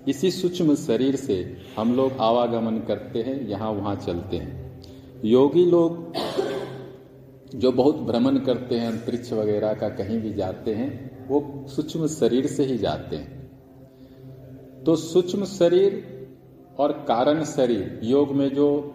इसी 0.08 0.30
सूक्ष्म 0.30 0.74
शरीर 0.74 1.16
से 1.16 1.56
हम 1.76 1.94
लोग 1.96 2.12
आवागमन 2.20 2.78
करते 2.78 3.22
हैं 3.22 3.48
यहाँ 3.48 3.70
वहाँ 3.70 3.94
चलते 3.96 4.36
हैं। 4.36 4.82
योगी 5.24 5.64
लोग 5.66 6.12
जो 7.54 7.72
बहुत 7.72 7.96
भ्रमण 7.96 8.38
करते 8.38 8.74
हैं, 8.74 8.88
अंतरिक्ष 8.88 9.32
वगैरह 9.32 9.74
का 9.74 9.88
कहीं 9.88 10.20
भी 10.20 10.32
जाते 10.32 10.74
हैं, 10.74 11.28
वो 11.28 11.66
सूक्ष्म 11.68 12.06
शरीर 12.06 12.46
से 12.46 12.64
ही 12.64 12.78
जाते 12.78 13.16
हैं। 13.16 13.36
तो 14.84 14.96
सूक्ष्म 14.96 15.44
शरीर 15.44 16.04
और 16.78 16.92
कारण 16.92 17.44
शरीर, 17.44 18.00
योग 18.04 18.32
में 18.32 18.48
जो 18.54 18.94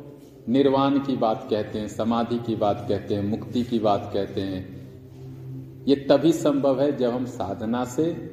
निर्वाण 0.50 1.00
की 1.00 1.16
बात 1.16 1.48
कहते 1.50 1.80
हैं, 1.80 1.88
समाधि 1.88 2.40
की 2.40 2.56
बात 2.56 2.86
कहते 2.90 3.16
हैं, 3.16 3.24
मुक्ति 3.24 3.64
की 3.64 3.80
बात 3.80 4.12
कहते 4.14 4.42
हैं, 4.42 4.82
ये 5.88 5.96
तभी 5.96 6.34
संभव 6.34 6.82
है 6.82 6.98
जब 6.98 7.10
हम 7.10 7.26
साधना 7.26 7.86
से 7.86 8.32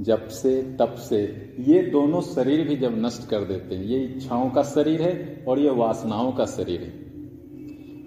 जब 0.00 0.28
से, 0.28 0.62
तप 0.62 0.94
से, 0.94 1.18
ये 1.60 1.82
दोनों 1.82 2.20
शरीर 2.20 2.68
भी 2.68 2.76
जब 2.76 3.06
नष्ट 3.06 3.28
कर 3.28 3.40
देते 3.40 3.74
हैं। 3.74 3.84
ये 3.84 4.04
इच्छाओं 4.04 4.50
का 4.50 4.62
शरीर 4.62 5.02
है 5.02 5.44
और 5.48 5.58
ये 5.58 5.70
वासनाओं 5.70 6.32
का 6.32 6.46
शरीर 6.46 6.80
है। 6.80 7.15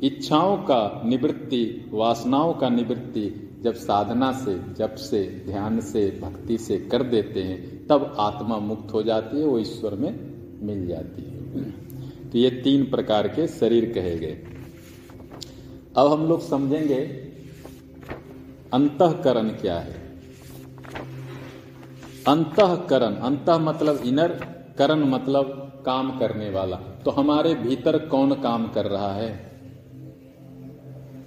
इच्छाओं 0.03 0.57
का 0.57 1.01
निवृत्ति, 1.05 1.89
वासनाओं 1.93 2.53
का 2.53 2.69
निवृत्ति 2.69 3.45
जब 3.61 3.73
साधना 3.73 4.31
से, 4.31 4.73
जप 4.73 4.95
से, 4.95 5.43
ध्यान 5.45 5.81
से, 5.81 6.19
भक्ति 6.23 6.57
से 6.57 6.77
कर 6.77 7.03
देते 7.03 7.43
हैं, 7.43 7.87
तब 7.87 8.15
आत्मा 8.19 8.57
मुक्त 8.57 8.93
हो 8.93 9.03
जाती 9.03 9.39
है, 9.39 9.45
वो 9.45 9.59
ईश्वर 9.59 9.95
में 9.95 10.19
मिल 10.65 10.87
जाती 10.87 11.21
है। 11.21 11.71
तो 12.29 12.37
ये 12.37 12.49
तीन 12.49 12.85
प्रकार 12.85 13.27
के 13.27 13.47
शरीर 13.47 13.91
कहे 13.93 14.17
गए। 14.17 14.43
अब 15.97 16.07
हम 16.11 16.27
लोग 16.27 16.41
समझेंगे 16.41 16.99
अंतकरण 18.73 19.49
क्या 19.49 19.79
है। 19.79 19.93
अंतकरण, 22.27 23.13
अंत 23.13 23.45
मतलब 23.49 24.01
इनर, 24.05 24.27
करण 24.77 24.99
मतलब 24.99 25.65
काम 25.85 26.19
करने 26.19 26.49
वाला। 26.49 26.75
तो 26.75 27.11
हमारे 27.11 27.53
भीतर 27.53 27.99
कौन 27.99 28.33
काम 28.33 28.67
कर 28.67 28.85
रहा 28.85 29.13
है? 29.13 29.48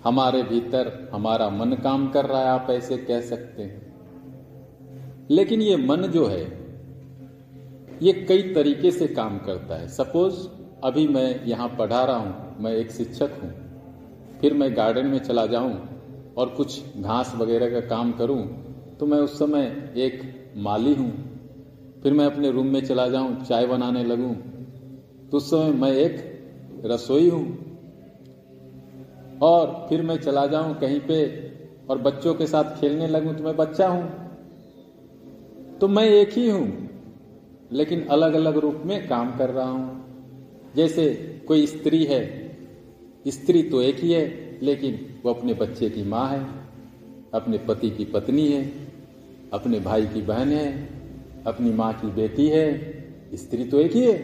हमारे 0.05 0.43
भीतर 0.43 1.11
हमारा 1.13 1.49
मन 1.51 1.73
काम 1.83 2.09
कर 2.11 2.27
रहा 2.27 2.41
है, 2.41 2.49
आप 2.49 2.67
ऐसे 2.71 2.97
कह 2.99 3.21
सकते 3.23 3.63
हैं। 3.63 3.81
लेकिन 5.31 5.63
ये 5.63 5.77
मन 5.79 6.07
जो 6.09 6.27
है, 6.27 6.43
ये 8.03 8.13
कई 8.29 8.43
तरीके 8.55 8.91
से 8.91 9.07
काम 9.09 9.39
करता 9.39 9.75
है। 9.75 9.89
सपोज़, 9.91 10.47
अभी 10.85 11.07
मैं 11.09 11.45
यहाँ 11.47 11.69
पढ़ा 11.79 12.05
रहा 12.05 12.17
हूँ, 12.17 12.57
मैं 12.61 12.73
एक 12.73 12.91
शिक्षक 12.91 13.39
हूँ, 13.43 13.51
फिर 14.41 14.55
मैं 14.55 14.77
गार्डन 14.77 15.07
में 15.07 15.19
चला 15.21 15.47
जाऊँ 15.47 15.73
और 16.37 16.49
कुछ 16.49 16.97
घास 16.97 17.33
वगैरह 17.37 17.71
का 17.71 17.81
काम 17.89 18.13
करूँ 18.13 18.43
तो 19.01 19.07
मैं 19.07 19.19
उस 19.19 19.39
समय 19.39 19.93
एक 19.99 20.23
माली 20.59 20.95
हूँ। 20.95 21.11
फिर 22.03 22.13
मैं 22.13 22.27
अपने 22.27 22.51
रूम 22.51 22.67
में 22.67 22.81
चला 22.83 23.07
जाऊँ, 23.09 23.45
चाय 23.45 23.67
बनाने 23.67 24.05
लगूं 24.05 24.35
तो 25.29 25.37
उस 25.37 25.51
समय 25.51 25.73
मैं 25.73 25.93
एक 25.93 26.83
रसोई 26.85 27.29
हूँ। 27.31 27.72
और 29.43 29.87
फिर 29.89 30.03
मैं 30.03 30.17
चला 30.17 30.47
जाऊँ 30.47 30.75
कहीं 30.81 31.01
पे 31.01 31.25
और 31.91 31.99
बच्चों 31.99 32.35
के 32.35 32.47
साथ 32.47 32.81
खेलने 32.81 33.07
लगूं 33.07 33.35
तो 33.35 33.45
मैं 33.45 33.57
बच्चा 33.57 33.89
हूँ। 33.89 34.03
तो 35.81 35.89
मैं 35.89 36.05
एक 36.05 36.33
ही 36.33 36.49
हूँ, 36.51 36.89
लेकिन 37.73 38.05
अलग 38.07 38.35
अलग 38.35 38.57
रूप 38.57 38.83
में 38.87 39.09
काम 39.09 39.37
कर 39.39 39.51
रहा 39.51 39.69
हूँ। 39.69 40.73
जैसे 40.77 41.13
कोई 41.49 41.67
स्त्री 41.67 42.05
है, 42.05 42.21
स्त्री 43.29 43.63
तो 43.63 43.83
एक 43.83 43.97
ही 43.97 44.13
है, 44.13 44.59
लेकिन 44.63 44.99
वो 45.25 45.33
अपने 45.35 45.55
बच्चे 45.55 45.91
की 45.91 46.03
माँ 46.03 46.29
है, 46.29 46.45
अपने 47.35 47.59
पति 47.59 47.91
की 47.91 48.05
पत्नी 48.05 48.47
है, 48.49 48.63
अपने 49.53 49.81
भाई 49.81 50.07
की 50.07 50.23
बहन 50.23 50.49
है, 50.49 50.89
अपनी 51.47 51.73
माँ 51.73 51.93
की 51.93 52.07
बेटी 52.07 52.49
है, 52.49 52.67
स्त्री 53.35 53.65
तो 53.65 53.81
एक 53.81 53.93
ही 53.93 54.05
है, 54.07 54.17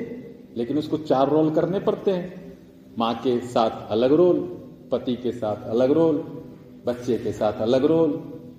लेकिन 0.57 0.78
उसको 0.78 0.98
चार 0.98 1.28
रोल 1.28 1.50
करने 1.50 1.81
पड़ते 1.81 2.11
हैं। 2.11 2.54
माँ 2.98 3.14
के 3.14 3.38
साथ 3.40 3.90
अलग 3.90 4.12
रोल 4.12 4.57
पति 4.92 5.14
के 5.16 5.33
साथ 5.33 5.68
अलग 5.68 5.90
रोल, 5.92 6.16
बच्चे 6.87 7.18
के 7.18 7.33
साथ 7.33 7.61
अलग 7.62 7.85
रोल, 7.85 8.11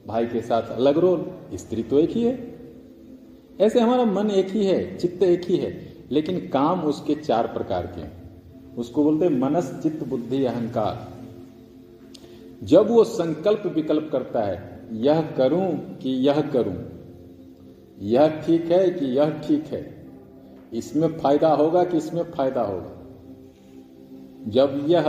भाई 0.07 0.25
के 0.25 0.41
साथ 0.41 0.71
अलग 0.71 0.97
रोल, 0.97 1.25
स्त्री 1.53 1.83
तो 1.83 1.99
एक 1.99 2.09
ही 2.09 2.23
है। 2.23 2.37
ऐसे 3.59 3.79
हमारा 3.79 4.05
मन 4.05 4.29
एक 4.31 4.49
ही 4.49 4.65
है, 4.65 4.97
चित्त 4.97 5.23
एक 5.23 5.45
ही 5.45 5.57
है, 5.57 5.71
लेकिन 6.11 6.39
काम 6.49 6.83
उसके 6.83 7.15
चार 7.15 7.47
प्रकार 7.47 7.87
के 7.87 8.01
हैं। 8.01 8.75
उसको 8.77 9.03
बोलते 9.03 9.29
मनस, 9.29 9.71
चित्त, 9.83 10.03
बुद्धि, 10.03 10.43
अहंकार। 10.45 11.07
जब 12.63 12.89
वो 12.89 13.03
संकल्प 13.03 13.65
विकल्प 13.65 14.09
करता 14.11 14.43
है, 14.43 14.87
यह 14.97 15.21
करूँ 15.37 15.67
कि 15.97 16.09
यह 16.19 16.41
करूँ, 16.51 16.75
यह 18.03 18.27
ठीक 18.41 18.71
है 18.71 18.89
कि 18.89 19.05
यह 19.07 19.29
ठीक 19.39 19.65
है, 19.65 19.83
इसमें 20.73 21.07
फ़ायदा 21.17 21.49
होगा 21.53 21.83
कि 21.83 21.97
इसमें 21.97 22.23
फ़ायदा 22.31 22.61
होगा। 22.61 22.95
जब 24.49 24.85
यह 24.87 25.03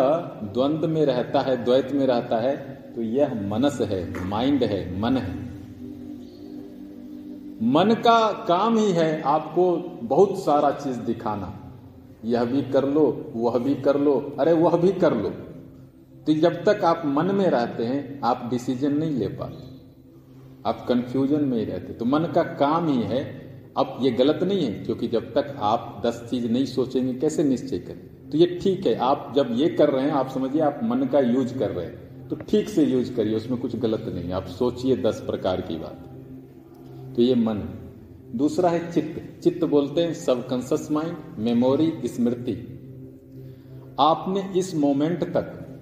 द्वंद 0.54 0.84
में 0.84 1.06
रहता 1.06 1.40
है, 1.40 1.64
द्वैत 1.64 1.92
में 1.92 2.06
रहता 2.06 2.36
है 2.36 2.56
तो 2.96 3.02
यह 3.02 3.34
मनस 3.48 3.80
है 3.80 4.26
माइंड 4.26 4.64
है, 4.64 5.00
मन 5.00 5.16
है। 5.16 5.50
मन 7.62 7.94
का 7.94 8.32
काम 8.48 8.78
ही 8.78 8.92
है 8.92 9.22
आपको 9.22 9.76
बहुत 10.02 10.44
सारा 10.44 10.70
चीज़ 10.70 10.98
दिखाना। 10.98 11.56
यह 12.24 12.44
भी 12.44 12.62
कर 12.62 12.88
लो, 12.88 13.32
वह 13.36 13.58
भी 13.58 13.74
कर 13.74 14.00
लो, 14.00 14.36
अरे 14.40 14.52
वह 14.52 14.76
भी 14.76 14.92
कर 14.92 15.16
लो। 15.16 15.30
तो 16.26 16.34
जब 16.34 16.64
तक 16.64 16.84
आप 16.84 17.02
मन 17.06 17.34
में 17.34 17.46
रहते 17.46 17.84
हैं, 17.84 18.20
आप 18.24 18.46
डिसीज़न 18.50 18.92
नहीं 18.92 19.10
ले 19.10 19.28
पाते। 19.28 19.70
आप 20.68 20.86
कंफ्यूजन 20.88 21.44
में 21.44 21.58
ही 21.58 21.64
रहते। 21.64 21.92
तो 21.92 22.04
मन 22.04 22.20
का 22.20 22.42
काम 22.42 22.88
ही 22.88 23.02
है। 23.02 23.40
अब 23.76 23.98
ये 24.00 24.10
गलत 24.10 24.42
नहीं 24.42 24.64
है, 24.64 24.72
क्योंकि 24.72 25.08
जब 25.08 25.34
तक 25.34 25.56
आप 25.60 26.02
दस 26.06 26.26
चीज़ 26.30 26.48
नहीं 26.48 26.66
सोचेंगे, 26.66 27.14
कैसे 27.14 27.44
निश्चय 27.44 27.78
करें? 27.78 28.09
तो 28.32 28.38
ये 28.38 28.58
ठीक 28.62 28.86
है, 28.86 28.94
आप 28.94 29.32
जब 29.36 29.48
ये 29.52 29.68
कर 29.68 29.90
रहे 29.90 30.04
हैं, 30.04 30.12
आप 30.12 30.28
समझिए 30.28 30.60
आप 30.62 30.80
मन 30.82 31.06
का 31.06 31.20
यूज़ 31.20 31.58
कर 31.58 31.70
रहे 31.70 31.86
हैं 31.86 32.28
तो 32.28 32.36
ठीक 32.36 32.68
से 32.68 32.84
यूज़ 32.84 33.12
करिए, 33.14 33.36
उसमें 33.36 33.60
कुछ 33.60 33.76
गलत 33.76 34.02
नहीं 34.14 34.24
है। 34.24 34.32
आप 34.32 34.46
सोचिए 34.46 34.96
दस 34.96 35.22
प्रकार 35.26 35.60
की 35.60 35.76
बात। 35.76 37.14
तो 37.16 37.22
ये 37.22 37.34
मन। 37.34 37.58
दूसरा 38.36 38.68
है 38.68 38.92
चित्त। 38.92 39.42
चित्त 39.42 39.64
बोलते 39.64 40.00
हैं 40.00 40.14
सबकॉन्सियस 40.14 40.90
माइंड, 40.90 41.16
मेमोरी, 41.38 41.92
स्मृति। 42.04 42.52
आपने 44.00 44.58
इस 44.58 44.74
मोमेंट 44.74 45.24
तक, 45.24 45.80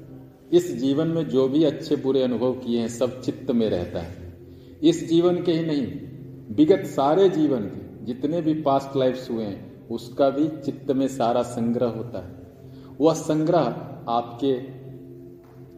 इस 0.53 0.77
जीवन 0.77 1.07
में 1.07 1.29
जो 1.29 1.49
भी 1.49 1.65
अच्छे 1.65 1.97
बुरे 1.97 2.23
अनुभव 2.23 2.53
किए 2.53 2.81
हैं, 2.81 2.89
सब 2.89 3.21
चित्त 3.23 3.51
में 3.51 3.69
रहता 3.71 4.01
है। 4.01 4.39
इस 4.83 5.09
जीवन 5.09 5.43
के 5.43 5.53
ही 5.53 5.67
नहीं, 5.67 5.87
विगत 6.55 6.87
सारे 6.87 7.29
जीवन 7.29 7.61
के, 7.61 8.07
जितने 8.07 8.41
भी 8.43 8.55
पास्ट 8.55 8.97
लाइफ्स 8.97 9.31
हुए 9.31 9.45
हैं, 9.45 9.89
उसका 9.89 10.31
भी 10.31 10.49
चित्त 10.49 10.91
में 10.93 11.09
सारा 11.09 11.43
संग्रह 11.43 11.87
होता 11.87 12.27
है। 12.27 12.38
वह 13.01 13.15
संग्रह 13.15 13.61
आपके 14.09 14.79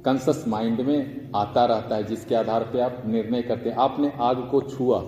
कंसस 0.02 0.44
माइंड 0.48 0.80
में 0.80 1.30
आता 1.36 1.64
रहता 1.64 1.96
है, 1.96 2.04
जिसके 2.04 2.34
आधार 2.34 2.62
पर 2.62 2.80
आप 2.80 3.02
निर्णय 3.06 3.42
करते 3.42 3.68
हैं। 3.70 3.76
आपने 3.76 4.12
आग 4.20 4.36
को 4.50 4.62
छुआ। 4.62 4.98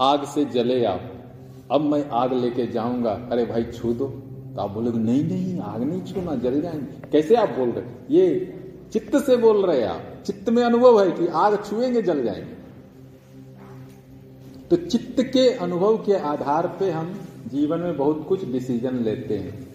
आग 0.00 0.24
से 0.24 0.44
जले 0.44 0.84
आप। 0.84 1.12
अब 1.70 1.80
मैं 1.80 2.08
आग 2.08 2.32
लेके 2.32 2.66
जाऊँगा। 2.66 3.10
अरे 3.10 3.44
भाई, 3.44 3.64
छू 3.64 3.92
दो। 3.92 4.06
तो 4.54 4.60
आप 4.60 4.70
बोलोगे, 4.70 4.98
नहीं 4.98 5.24
नहीं, 5.24 5.60
आग 5.60 5.82
नहीं 5.82 6.02
छूना, 6.02 6.34
जल 6.34 6.60
जाएँगे। 6.60 7.08
कैसे 7.12 7.34
आप 7.34 7.48
बोल 7.48 7.68
रहे 7.68 8.16
ये 8.16 8.54
चित्त 8.92 9.16
से 9.16 9.36
बोल 9.36 9.66
रहे 9.66 9.82
आप। 9.82 10.02
चित्त 10.26 10.50
में 10.50 10.64
अनुभव 10.64 11.04
है 11.04 11.10
कि 11.10 11.26
आग 11.26 11.64
छुएँगे, 11.64 12.02
जल 12.02 12.24
जाएँगे। 12.24 12.60
तो 14.70 14.76
चित्त 14.76 15.22
के 15.22 15.54
अनुभव 15.54 15.96
के 15.96 16.14
आधार 16.14 16.76
पे 16.80 16.90
हम 16.90 17.20
जीवन 17.46 17.78
में 17.78 17.96
बहुत 17.96 18.26
कुछ 18.28 18.52
डिसीज़न 18.52 18.94
लेते 18.94 19.36
हैं। 19.36 19.69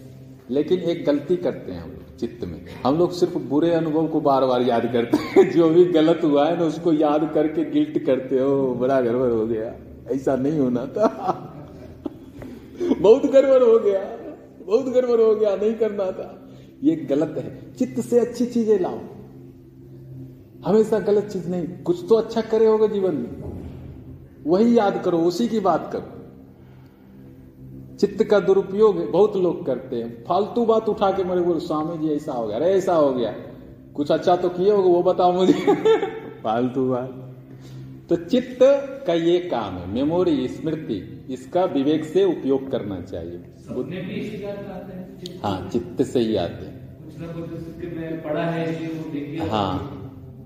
लेकिन 0.51 0.79
एक 0.79 1.05
गलती 1.05 1.35
करते 1.35 1.71
हैं 1.71 1.81
हम 1.81 1.89
लोग, 1.89 2.17
चित्त 2.17 2.45
में। 2.45 2.65
हम 2.85 2.97
लोग 2.97 3.11
सिर्फ़ 3.11 3.37
बुरे 3.37 3.71
अनुभव 3.71 4.07
को 4.07 4.21
बार 4.21 4.45
बार 4.45 4.61
याद 4.61 4.89
करते 4.93 5.17
हैं। 5.17 5.51
जो 5.55 5.69
भी 5.69 5.85
गलत 5.85 6.21
हुआ 6.23 6.49
है 6.49 6.57
ना, 6.57 6.65
उसको 6.65 6.93
याद 6.93 7.31
करके 7.33 7.71
गिल्ट 7.71 8.05
करते 8.05 8.39
हो, 8.39 8.73
बड़ा 8.73 9.01
गड़बड़ 9.01 9.31
हो 9.31 9.47
गया। 9.47 9.75
ऐसा 10.11 10.35
नहीं 10.35 10.59
होना 10.59 10.85
था। 10.85 11.07
बहुत 12.99 13.25
गड़बड़ 13.25 13.63
हो 13.63 13.79
गया। 13.79 14.01
बहुत 14.65 14.85
गड़बड़ 14.85 15.21
हो 15.21 15.35
गया, 15.35 15.55
नहीं 15.55 15.73
करना 15.73 16.11
था। 16.11 16.49
ये 16.83 16.95
गलत 16.95 17.33
है। 17.37 17.73
चित्त 17.73 18.01
से 18.01 18.19
अच्छी 18.19 18.45
चीज़ें 18.45 18.79
लाओ। 18.79 18.99
हमेशा 20.65 20.99
गलत 20.99 21.23
चीज़ 21.23 21.49
नहीं, 21.49 21.67
कुछ 21.67 22.05
तो 22.09 22.15
अच्छा 22.15 22.41
करे 22.41 22.65
होगा 22.65 22.87
जीवन 22.87 23.15
में। 23.15 23.55
वही 24.47 24.77
याद 24.77 25.01
करो, 25.05 25.17
उसी 25.17 25.47
की 25.47 25.59
बात 25.59 25.89
करो। 25.93 26.14
चित्त 27.99 28.23
का 28.23 28.39
दुरुपयोग 28.39 29.11
बहुत 29.11 29.35
लोग 29.35 29.65
करते 29.65 29.95
हैं। 29.95 30.23
फालतू 30.23 30.65
बात 30.65 30.89
उठा 30.89 31.11
के 31.11 31.23
मेरे 31.23 31.41
बोले 31.41 31.59
स्वामी 31.59 32.07
जी 32.07 32.13
ऐसा 32.13 32.33
हो 32.33 32.47
गया। 32.47 32.57
अरे 32.57 32.65
ऐसा 32.65 32.93
हो 32.95 33.13
गया। 33.13 33.35
कुछ 33.95 34.11
अच्छा 34.11 34.35
तो 34.35 34.49
किए 34.49 34.71
होगा 34.71 34.89
वो 34.89 35.03
बताओ 35.03 35.31
मुझे। 35.33 35.53
फालतू 36.43 36.89
बात। 36.89 37.21
तो 38.09 38.15
चित्त 38.15 38.59
का 39.07 39.13
ये 39.13 39.39
काम 39.39 39.73
है 39.73 39.89
मेमोरी 39.89 40.47
स्मृति 40.47 41.25
इसका 41.29 41.65
विवेक 41.65 42.05
से 42.05 42.23
उपयोग 42.23 42.71
करना 42.71 43.01
चाहिए। 43.01 43.41
हाँ 45.43 45.69
चित्त 45.69 46.01
से? 46.03 46.19
ही 46.19 46.35
आते 46.35 46.65
हैं। 46.65 46.85
पढ़ा 48.23 48.43
है 48.43 49.49
हाँ 49.49 49.91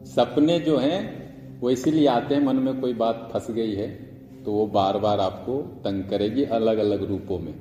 सपने 0.06 0.60
जो 0.60 0.78
हैं 0.78 1.20
वो 1.60 1.70
इसीलिए 1.70 2.08
आते 2.08 2.36
हैं 2.36 2.46
मन 2.46 2.56
में 2.56 2.82
कोई 2.82 2.94
बात 2.94 3.30
फंस 3.34 3.52
गई 3.52 3.74
है। 3.74 4.09
तो 4.46 4.52
वो 4.52 4.66
बार 4.68 4.98
बार 4.98 5.20
आपको 5.20 5.58
तंग 5.84 6.04
करेगी 6.04 6.44
अलग 6.54 6.78
अलग 6.78 7.04
रूपों 7.10 7.40
में। 7.40 7.54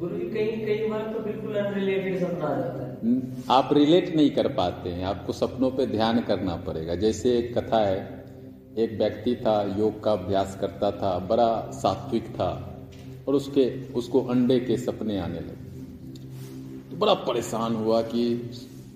कई 0.00 0.46
कई 0.58 0.88
बार 0.88 1.00
तो 1.12 1.20
बिल्कुल 1.20 1.54
अनरिलेटेड 1.56 2.18
सपना 2.20 2.46
आ 2.46 2.56
जाता 2.56 2.84
है। 2.84 3.46
आप 3.50 3.72
रिलेट 3.72 4.14
नहीं 4.16 4.30
कर 4.30 4.48
पाते 4.54 4.90
हैं 4.90 5.04
आपको 5.04 5.32
सपनों 5.32 5.70
पे 5.70 5.86
ध्यान 5.86 6.20
करना 6.20 6.56
पड़ेगा। 6.56 6.94
जैसे 6.94 7.36
एक 7.38 7.56
कथा 7.58 7.80
है 7.80 8.16
एक 8.78 8.92
व्यक्ति 8.98 9.34
था 9.36 9.62
योग 9.78 10.02
का 10.04 10.12
अभ्यास 10.12 10.56
करता 10.60 10.90
था 10.92 11.18
बड़ा 11.28 11.48
सात्विक 11.72 12.28
था 12.28 12.50
और 13.28 13.34
उसके 13.34 13.64
उसको 13.92 14.22
अंडे 14.26 14.58
के 14.60 14.76
सपने 14.76 15.18
आने 15.18 15.40
लगे। 15.40 16.90
तो 16.90 16.96
बड़ा 16.96 17.14
परेशान 17.14 17.74
हुआ 17.74 18.00
कि 18.02 18.24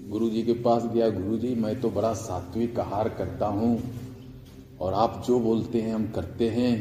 गुरुजी 0.08 0.42
के 0.42 0.52
पास 0.62 0.86
गया 0.86 1.08
गुरुजी 1.10 1.54
मैं 1.54 1.80
तो 1.80 1.90
बड़ा 1.90 2.12
सात्विक 2.14 2.78
आहार 2.80 3.08
करता 3.08 3.46
हूँ 3.46 3.72
और 4.80 4.92
आप 4.94 5.22
जो 5.26 5.38
बोलते 5.40 5.80
हैं 5.80 5.94
हम 5.94 6.06
करते 6.10 6.48
हैं। 6.48 6.72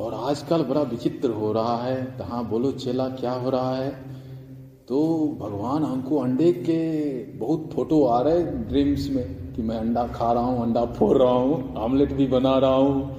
और 0.00 0.14
आजकल 0.14 0.62
बड़ा 0.62 0.82
विचित्र 0.82 1.30
हो 1.30 1.52
रहा 1.52 1.76
है। 1.76 2.04
तो 2.04 2.24
हाँ 2.24 2.48
बोलो 2.48 2.72
चेला, 2.72 3.08
क्या 3.08 3.32
हो 3.32 3.50
रहा 3.50 3.76
है? 3.76 3.90
तो 4.88 5.28
भगवान 5.40 5.84
हमको 5.84 6.18
अंडे 6.18 6.52
के 6.52 7.24
बहुत 7.38 7.70
फ़ोटो 7.72 8.04
आ 8.04 8.20
रहे 8.20 8.42
ड्रीम्स 8.42 9.10
में, 9.10 9.52
कि 9.52 9.62
मैं 9.62 9.76
अंडा 9.76 10.06
खा 10.06 10.32
रहा 10.32 10.42
हूँ, 10.42 10.62
अंडा 10.62 10.84
फोड़ 10.84 11.18
रहा 11.18 11.32
हूँ, 11.32 11.74
आमलेट 11.78 12.12
भी 12.12 12.26
बना 12.26 12.58
रहा 12.58 12.74
हूँ। 12.74 13.16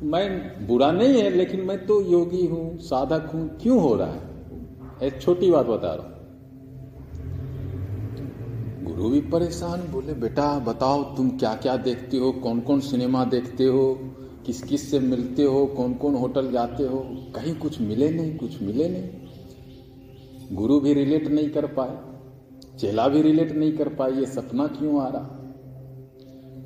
तो 0.00 0.06
मैं, 0.06 0.66
बुरा 0.66 0.92
नहीं 0.92 1.22
है, 1.22 1.30
लेकिन 1.30 1.60
मैं 1.60 1.86
तो 1.86 2.02
योगी 2.02 2.46
हूँ, 2.46 2.78
साधक 2.78 3.30
हूँ, 3.34 3.58
क्यों 3.62 3.80
हो 3.80 3.94
रहा 3.94 4.08
है? 4.08 4.20
एक 5.02 5.22
छोटी 5.22 5.50
बात 5.50 5.66
बता 5.66 5.94
रहा 5.94 6.06
हूँ। 6.06 6.14
गुरु 8.84 9.08
भी 9.08 9.20
परेशान, 9.20 9.80
बोले, 9.92 10.12
बेटा, 10.12 10.58
बताओ, 10.58 11.02
तुम 11.02 11.30
क्या 11.30 11.54
क्या 11.54 11.76
देखते 11.76 12.16
हो? 12.16 12.32
कौन 12.32 12.60
कौन 12.60 12.80
सिनेमा 12.80 13.24
देखते 13.24 13.64
हो? 13.64 13.98
किस 14.46 14.62
किस 14.62 14.90
से 14.90 14.98
मिलते 15.00 15.42
हो 15.42 15.66
कौन 15.66 15.94
कौन 15.94 16.14
होटल 16.14 16.52
जाते 16.52 16.82
हो, 16.82 16.98
कहीं 17.34 17.54
कुछ 17.54 17.80
मिले 17.80 18.10
नहीं, 18.10 18.36
कुछ 18.38 18.62
मिले 18.62 18.88
नहीं। 18.88 20.56
गुरु 20.56 20.80
भी 20.80 20.94
रिलेट 20.94 21.28
नहीं 21.28 21.50
कर 21.50 21.66
पाए, 21.66 21.98
चेला 22.78 23.08
भी 23.08 23.22
रिलेट 23.22 23.52
नहीं 23.52 23.72
कर 23.72 23.88
पाए, 23.88 24.12
ये 24.12 24.26
सपना 24.26 24.66
क्यों 24.66 25.02
आ 25.02 25.08
रहा? 25.08 25.40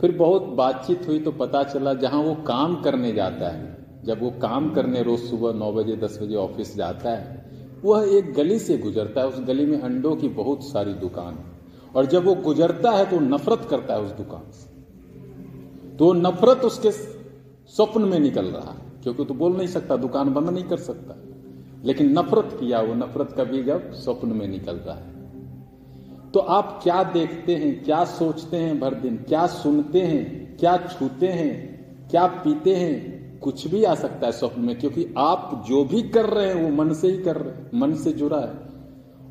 फिर 0.00 0.12
बहुत 0.12 0.42
बातचीत 0.42 1.08
हुई 1.08 1.18
तो 1.18 1.32
पता 1.32 1.62
चला 1.62 1.94
जहाँ 1.94 2.22
वो 2.22 2.34
काम 2.34 2.82
करने 2.82 3.12
जाता 3.12 3.48
है। 3.48 3.78
जब 4.04 4.22
वो 4.22 4.30
काम 4.30 4.70
करने 4.70 5.02
रोज 5.02 5.20
सुबह 5.20 5.52
नौ 5.52 5.72
बजे, 5.72 5.96
दस 5.96 6.18
बजे 6.22 6.34
ऑफ़िस 6.34 6.76
जाता 6.76 7.10
है, 7.10 7.50
वह 7.84 8.16
एक 8.16 8.32
गली 8.34 8.58
से 8.58 8.78
गुजरता 8.78 9.20
है। 9.20 9.28
उस 9.28 9.40
गली 9.40 9.66
में 9.66 9.80
अंडों 9.80 10.16
की 10.16 10.28
बहुत 10.28 10.62
सारी 10.64 10.94
दुकान 10.94 11.34
है। 11.34 11.44
और 11.96 12.06
जब 12.06 12.24
वो 12.24 12.34
गुजरता 12.34 12.90
है 12.90 13.10
तो 13.10 13.20
नफरत 13.20 13.66
करता 13.70 13.94
है 13.94 14.00
उस 14.00 14.10
दुकान 14.10 14.50
से। 14.52 15.96
तो 15.96 16.12
नफरत 16.12 16.58
उसके 16.58 16.90
स्वप्न 17.68 18.02
में 18.02 18.18
निकल 18.18 18.44
रहा 18.44 18.70
है। 18.70 18.88
क्योंकि 19.02 19.24
तो 19.24 19.34
बोल 19.34 19.56
नहीं 19.56 19.68
सकता, 19.68 19.96
दुकान 19.96 20.34
बंद 20.34 20.50
नहीं 20.50 20.64
कर 20.64 20.76
सकता। 20.76 21.14
लेकिन 21.84 22.18
नफरत 22.18 22.56
किया 22.60 22.80
वो 22.80 22.94
नफरत 22.94 23.34
कभी 23.38 23.62
जब 23.62 23.92
स्वप्न 23.92 24.28
में 24.28 24.48
निकल 24.48 24.76
रहा 24.76 24.96
है। 24.96 25.18
तो 26.30 26.40
आप 26.40 26.80
क्या 26.82 27.02
देखते 27.02 27.54
हैं, 27.56 27.84
क्या 27.84 28.04
सोचते 28.04 28.56
हैं 28.56 28.80
भर 28.80 28.94
दिन? 28.94 29.16
क्या 29.16 29.46
सुनते 29.46 30.00
हैं, 30.00 30.56
क्या 30.56 30.76
छूते 30.76 31.26
हैं, 31.26 31.78
क्या 32.10 32.26
पीते 32.26 32.74
हैं? 32.74 33.18
कुछ 33.40 33.66
भी 33.66 33.84
आ 33.84 33.94
सकता 33.94 34.26
है 34.26 34.32
स्वप्न 34.32 34.62
में, 34.62 34.78
क्योंकि 34.78 35.14
आप 35.18 35.64
जो 35.68 35.84
भी 35.84 36.02
कर 36.02 36.24
रहे 36.24 36.46
हैं 36.46 36.70
वो 36.70 36.84
मन 36.84 36.92
से 36.92 37.08
ही 37.08 37.18
कर 37.18 37.36
रहे 37.36 37.54
हैं, 37.54 37.70
मन 37.74 37.94
से 37.94 38.12
जुड़ा 38.12 38.40
है। 38.40 38.68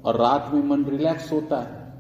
और 0.05 0.15
रात 0.15 0.51
में 0.53 0.63
मन 0.63 0.85
रिलैक्स 0.85 1.33
होता 1.33 1.61
है। 1.61 1.93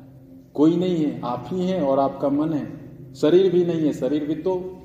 कोई 0.53 0.75
नहीं 0.75 1.05
है, 1.05 1.21
आप 1.21 1.45
ही 1.47 1.67
हैं 1.67 1.81
और 1.81 1.99
आपका 1.99 2.29
मन 2.29 2.53
है। 2.53 2.77
शरीर 3.15 3.51
भी 3.51 3.65
नहीं 3.65 3.81
है, 3.81 3.93
शरीर 3.93 4.25
भी 4.25 4.35
तो 4.35 4.76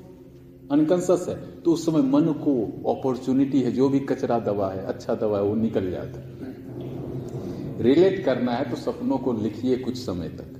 अनकॉन्सियस 0.71 1.25
है 1.29 1.35
तो 1.61 1.73
उस 1.73 1.85
समय 1.85 2.01
मन 2.01 2.31
को 2.39 2.53
अपॉर्चुनिटी 2.91 3.61
है, 3.61 3.71
जो 3.71 3.89
भी 3.89 3.99
कचरा 3.99 4.39
दवा 4.39 4.69
है 4.71 4.85
अच्छा 4.85 5.15
दवा 5.15 5.37
है, 5.37 5.43
वो 5.43 5.55
निकल 5.55 5.89
जाता 5.91 6.19
है। 6.19 7.81
रिलेट 7.81 8.23
करना 8.25 8.51
है 8.51 8.69
तो 8.69 8.75
सपनों 8.75 9.17
को 9.17 9.33
लिखिए 9.33 9.77
कुछ 9.77 9.97
समय 9.97 10.29
तक। 10.29 10.59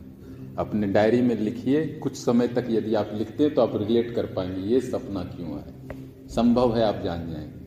अपने 0.57 0.87
डायरी 0.87 1.21
में 1.21 1.35
लिखिए, 1.35 1.85
कुछ 1.87 2.15
समय 2.15 2.47
तक 2.47 2.67
यदि 2.69 2.95
आप 2.95 3.11
लिखते 3.13 3.43
हैं 3.43 3.53
तो 3.53 3.61
आप 3.61 3.75
रिलेट 3.75 4.13
कर 4.15 4.25
पाएँगे, 4.25 4.61
ये 4.61 4.81
सपना 4.81 5.23
क्यों 5.23 5.49
है? 5.49 6.27
संभव 6.27 6.75
है 6.75 6.83
आप 6.83 7.01
जान 7.03 7.31
जाएँगे 7.31 7.61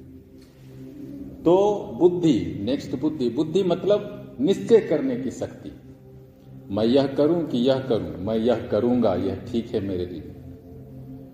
तो 1.44 1.55
बुद्धि 1.99 2.61
नेक्स्ट 2.61 2.99
बुद्धि। 3.01 3.29
बुद्धि 3.31 3.62
मतलब 3.62 4.37
निश्चय 4.40 4.81
करने 4.81 5.16
की 5.16 5.31
शक्ति। 5.31 5.72
मैं 6.70 6.85
यह 6.85 7.07
करूँ 7.07 7.46
कि 7.46 7.59
यह 7.59 7.81
करूँ, 7.81 8.16
मैं 8.18 8.37
यह 8.37 8.66
करूँगा, 8.66 9.14
यह 9.14 9.44
ठीक 9.53 9.75
है 9.75 9.81
मेरे 9.81 10.07
लिए। 10.07 10.33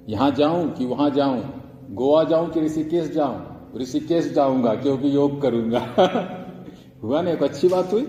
यहाँ 0.09 0.31
जाऊँ 0.31 0.73
कि 0.73 0.87
वहाँ 0.87 1.11
जाऊँ? 1.11 1.43
गोवा 1.91 2.25
जाऊँ 2.25 2.51
कि 2.51 2.61
ऋषिकेश 2.61 3.11
जाऊँ? 3.11 3.71
ऋषिकेश 3.77 4.33
जाऊँगा, 4.33 4.75
क्योंकि 4.75 5.15
योग 5.17 5.43
करूँगा। 5.43 5.79
हुआ 7.03 7.23
ना 7.23 7.31
एक 7.31 7.43
अच्छी 7.43 7.69
बात 7.69 7.93
हुई? 7.93 8.09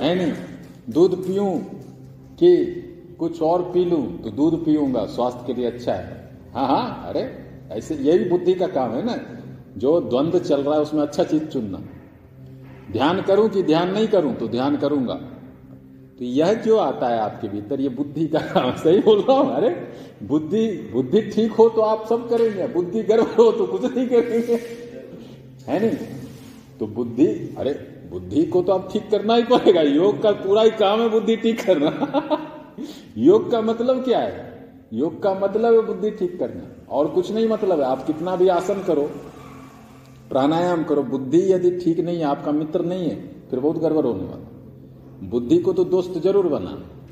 है 0.00 0.14
नहीं? 0.14 0.32
दूध 0.90 1.26
पीऊं 1.26 1.58
कि 2.36 2.66
कुछ 3.18 3.42
और 3.42 3.62
पी 3.62 3.84
लूँ 3.84 4.22
तो 4.22 4.30
दूध 4.30 4.64
पीऊँगा, 4.64 5.06
स्वास्थ्य 5.06 5.44
के 5.46 5.54
लिए 5.54 5.66
अच्छा 5.66 5.92
है। 5.92 6.30
हाँ 6.54 6.66
हाँ 6.66 7.04
अरे, 7.06 7.48
ऐसे 7.70 7.94
यही 7.94 8.24
बुद्धि 8.24 8.54
का 8.54 8.66
काम 8.66 8.90
है 8.90 9.04
ना। 9.04 9.16
जो 9.76 10.00
द्वंद्व 10.00 10.38
चल 10.38 10.62
रहा 10.62 10.74
है, 10.74 10.80
उसमें 10.80 11.02
अच्छा 11.02 11.24
चीज़ 11.24 11.44
चुनना। 11.44 11.78
ध्यान 12.90 13.22
करूँ 13.22 13.48
कि 13.48 13.62
ध्यान 13.62 13.90
नहीं 13.90 14.08
करूँ 14.08 14.34
तो 14.34 14.48
ध्यान 14.48 14.76
करूँगा। 14.76 15.20
तो 16.18 16.24
यह 16.24 16.54
जो 16.54 16.76
आता 16.76 17.08
है 17.08 17.18
आपके 17.18 17.48
भीतर, 17.48 17.80
ये 17.80 17.88
बुद्धि 17.88 18.26
का 18.28 18.38
काम 18.38 18.72
सही 18.72 19.00
बोल 19.00 19.20
रहा 19.20 19.38
हूँ? 19.38 19.54
अरे, 19.54 19.88
बुद्धि 20.22 20.90
बुद्धि 20.92 21.20
ठीक 21.22 21.52
हो 21.52 21.68
तो 21.68 21.80
आप 21.80 22.06
सब 22.08 22.28
करेंगे, 22.30 22.66
बुद्धि 22.66 23.02
गर्व 23.02 23.22
हो 23.22 23.52
तो 23.52 23.66
कुछ 23.66 23.96
नहीं 23.96 24.08
करेंगे। 24.08 24.60
है 25.68 25.86
नहीं? 25.86 25.96
तो 26.80 26.86
बुद्धि, 26.86 27.26
अरे, 27.58 27.72
बुद्धि 28.10 28.44
को 28.44 28.62
तो 28.62 28.72
आप 28.72 28.92
ठीक 28.92 29.10
करना 29.10 29.34
ही 29.34 29.42
पड़ेगा। 29.42 29.80
योग 29.80 30.22
का 30.22 30.30
पूरा 30.30 30.62
ही 30.62 30.70
काम 30.70 31.00
है 31.00 31.08
बुद्धि 31.08 31.36
ठीक 31.36 31.64
करना। 31.64 31.90
योग 33.18 33.50
का 33.50 33.60
मतलब 33.60 34.04
क्या 34.04 34.18
है? 34.18 34.48
योग 34.92 35.22
का 35.22 35.34
मतलब 35.34 35.74
है 35.74 35.80
बुद्धि 35.80 36.10
ठीक 36.10 36.38
करना। 36.38 36.86
और 36.90 37.08
कुछ 37.08 37.32
नहीं 37.32 37.48
मतलब 37.48 37.80
है। 37.80 37.86
आप 37.86 38.06
कितना 38.06 38.36
भी 38.36 38.48
आसन 38.48 38.82
करो, 38.82 39.10
प्राणायाम 40.30 40.84
करो, 40.84 41.02
बुद्धि 41.02 41.52
यदि 41.52 41.70
ठीक 41.70 42.00
नहीं 42.00 42.18
है, 42.18 42.24
आपका 42.24 42.52
मित्र 42.52 42.84
नहीं 42.84 43.08
है, 43.10 43.16
फिर 43.50 43.60
बहुत 43.60 43.78
गड़बड़ 43.78 44.04
होने 44.04 44.24
वाला। 44.24 44.57
बुद्धि 45.22 45.58
को 45.58 45.72
तो 45.72 45.84
दोस्त 45.86 46.18
ज़रूर 46.22 46.46
बना, 46.48 46.70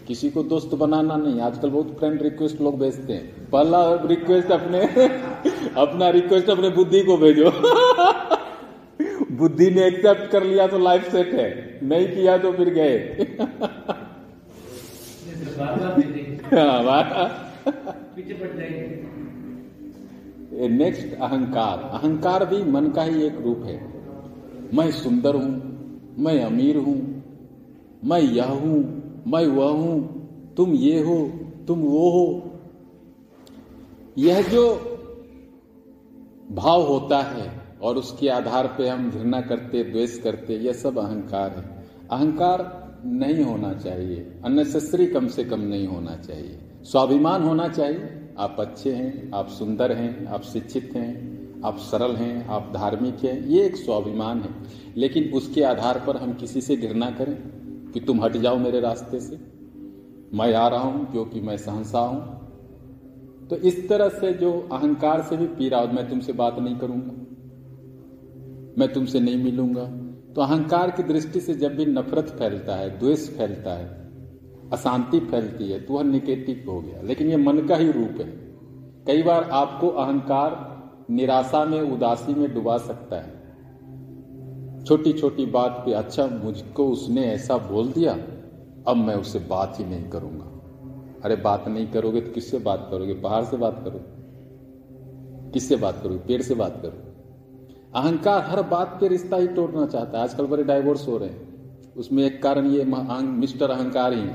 किसी 0.09 0.29
को 0.31 0.43
दोस्त 0.45 0.75
बनाना 0.75 1.17
नहीं। 1.17 1.41
आजकल 1.41 1.71
बहुत 1.71 1.97
फ्रेंड 1.99 2.23
रिक्वेस्ट 2.23 2.61
लोग 2.61 2.79
भेजते 2.81 3.13
हैं। 3.13 3.51
पहला 3.51 3.81
रिक्वेस्ट 4.05 4.51
अपने, 4.53 4.81
अपना 5.77 6.09
रिक्वेस्ट 6.11 6.51
अपने 6.51 6.71
बुद्धि 6.71 7.03
को 7.03 7.17
भेजो। 7.17 7.51
बुद्धि 9.33 9.71
ने 9.71 9.87
एक्सेप्ट 9.87 10.31
कर 10.33 10.45
लिया 10.45 10.67
तो 10.67 10.79
लाइफ 10.79 11.11
सेट 11.13 11.35
है। 11.35 11.49
नहीं 11.85 12.07
किया 12.09 12.37
तो 12.39 12.53
फिर 12.53 12.69
गए। 12.71 12.97
नेक्स्ट 20.69 21.15
अहंकार। 21.15 21.79
अहंकार 21.93 22.45
भी 22.45 22.63
मन 22.71 22.89
का 22.91 23.03
ही 23.03 23.23
एक 23.23 23.41
रूप 23.41 23.63
है। 23.67 23.77
मैं 24.75 24.91
सुंदर 24.93 25.35
हूँ, 25.35 25.51
मैं 26.19 26.43
अमीर 26.45 26.77
हूँ 26.77 27.16
मैं 28.05 28.21
यह 28.21 28.45
हूँ, 28.45 29.03
मैं 29.27 29.47
वह 29.47 29.71
हूँ, 29.71 30.27
तुम 30.57 30.73
ये 30.73 31.03
हो, 31.03 31.31
तुम 31.69 31.79
वो 31.79 32.11
हो। 32.11 32.53
यह 34.19 34.49
जो 34.49 34.93
भाव 36.53 36.83
होता 36.83 37.19
है 37.19 37.63
और 37.83 37.97
उसके 37.97 38.29
आधार 38.29 38.67
पे 38.67 38.89
हम 38.89 39.11
घृणा 39.11 39.41
करते, 39.41 39.85
द्वेष 39.85 40.19
करते, 40.19 40.55
यह 40.55 40.73
सब 40.73 40.99
अहंकार 40.99 41.51
है। 41.51 41.87
अहंकार 42.13 42.87
नहीं 43.05 43.45
होना 43.45 43.75
चाहिए 43.75 44.41
अननेसेसरी 44.45 45.07
कम 45.07 45.29
से 45.29 45.45
कम 45.45 45.61
नहीं 45.61 45.87
होना 45.87 46.17
चाहिए। 46.17 46.59
स्वाभिमान 46.83 47.43
होना 47.43 47.69
चाहिए, 47.69 48.29
आप 48.39 48.57
अच्छे 48.61 48.93
हैं, 48.93 49.31
आप 49.35 49.49
सुंदर 49.49 49.93
हैं, 49.93 50.27
आप 50.27 50.43
शिक्षित 50.43 50.91
हैं, 50.97 51.37
आप 51.65 51.77
सरल 51.77 52.17
हैं, 52.17 52.47
आप 52.47 52.73
धार्मिक 52.77 53.25
हैं, 53.25 53.47
ये 53.47 53.65
एक 53.65 53.77
स्वाभिमान 53.77 54.41
है। 54.41 54.51
लेकिन 54.97 55.33
उसके 55.33 55.63
आधार 55.63 56.05
पर 56.07 56.17
हम 56.17 56.33
किसी 56.33 56.61
से 56.61 56.77
घृणा 56.77 57.11
करें। 57.11 57.56
कि 57.97 58.01
तुम 58.01 58.21
हट 58.25 58.37
जाओ 58.37 58.57
मेरे 58.59 58.81
रास्ते 58.81 59.19
से। 59.21 59.37
मैं 60.35 60.53
आ 60.55 60.67
रहा 60.69 60.81
हूँ 60.81 61.05
क्योंकि 61.13 61.41
मैं 61.41 61.57
सहनसा 61.57 61.99
हूँ। 61.99 63.47
तो 63.49 63.57
इस 63.59 63.89
तरह 63.89 64.09
से 64.09 64.33
जो 64.33 64.51
अहंकार 64.73 65.23
से 65.23 65.37
भी 65.37 65.47
पी 65.51 65.69
रहा 65.69 65.81
हूँ 65.81 65.93
मैं 65.93 66.09
तुमसे 66.11 66.33
बात 66.33 66.59
नहीं 66.59 66.77
करूँगा, 66.77 67.13
मैं 68.79 68.93
तुमसे 68.93 69.21
नहीं 69.21 69.43
मिलूँगा। 69.45 69.85
तो 70.35 70.41
अहंकार 70.41 70.91
की 70.91 71.03
दृष्टि 71.03 71.41
से 71.41 71.55
जब 71.55 71.77
भी 71.77 71.87
नफरत 71.87 72.29
फैलता 72.39 72.75
है, 72.75 72.99
द्वेष 72.99 73.29
फैलता 73.29 73.73
है, 73.73 73.87
अशांति 74.73 75.21
फैलती 75.21 75.71
है 75.71 75.81
तो 75.81 75.95
वह 75.95 76.03
निगेटिव 76.03 76.71
हो 76.71 76.81
गया। 76.81 77.03
लेकिन 77.03 77.29
यह 77.29 77.39
मन 77.39 77.61
का 77.61 77.77
ही 77.77 77.91
रूप 77.91 78.21
है। 78.21 78.29
कई 79.07 79.23
बार 79.23 79.49
आपको 79.55 79.89
अहंकार 79.89 81.07
निराशा 81.11 81.65
में, 81.65 81.81
उदासी 81.83 82.35
में 82.35 82.53
डुबा 82.55 82.77
सकता 82.79 83.17
है। 83.17 83.36
छोटी 84.87 85.13
छोटी 85.13 85.47
बात 85.47 85.83
पे 85.87 85.93
अच्छा 85.93 86.27
मुझको 86.27 86.89
उसने 86.89 87.25
ऐसा 87.25 87.57
बोल 87.57 87.89
दिया, 87.89 88.13
अब 88.89 88.97
मैं 88.97 89.15
उससे 89.15 89.39
बात 89.39 89.77
ही 89.79 89.85
नहीं 89.85 90.11
करूँगा। 90.11 90.45
अरे, 91.25 91.37
बात 91.37 91.69
नहीं 91.69 91.87
करोगे 91.87 92.21
तो 92.21 92.33
किससे 92.33 92.59
बात 92.59 92.89
करोगे? 92.91 93.15
बाहर 93.15 93.45
से 93.45 93.57
बात 93.57 93.81
करो। 93.85 94.01
किससे 95.51 95.77
बात 95.77 96.01
करोगे? 96.03 96.19
पेड़ 96.19 96.43
से 96.43 96.55
बात 96.55 96.83
करो। 96.83 96.93
अहंकार 98.01 98.43
हर 98.43 98.63
बात 98.63 98.99
पे 99.01 99.09
रिश्ता 99.09 99.37
ही 99.37 99.47
तोड़ना 99.47 99.87
चाहता 99.87 100.19
है। 100.19 100.25
आजकल 100.25 100.47
बड़े 100.47 100.65
डाइवोर्स 100.65 101.09
हो 101.09 101.19
रहे 101.19 101.29
हैं। 101.29 101.47
उसमें 101.95 102.25
एक 102.25 102.43
कारण 102.43 102.67
ये 102.67 102.85
मिस्टर 103.23 103.71
अहंकार 103.71 104.13
ही। 104.13 104.27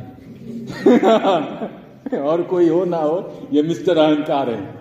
और 2.18 2.44
कोई 2.44 2.70
हो 2.70 2.86
ना 2.86 2.98
हो, 2.98 3.34
ये 3.54 3.64
मिस्टर 3.64 3.98
अहंकार 3.98 4.50
है। 4.50 4.76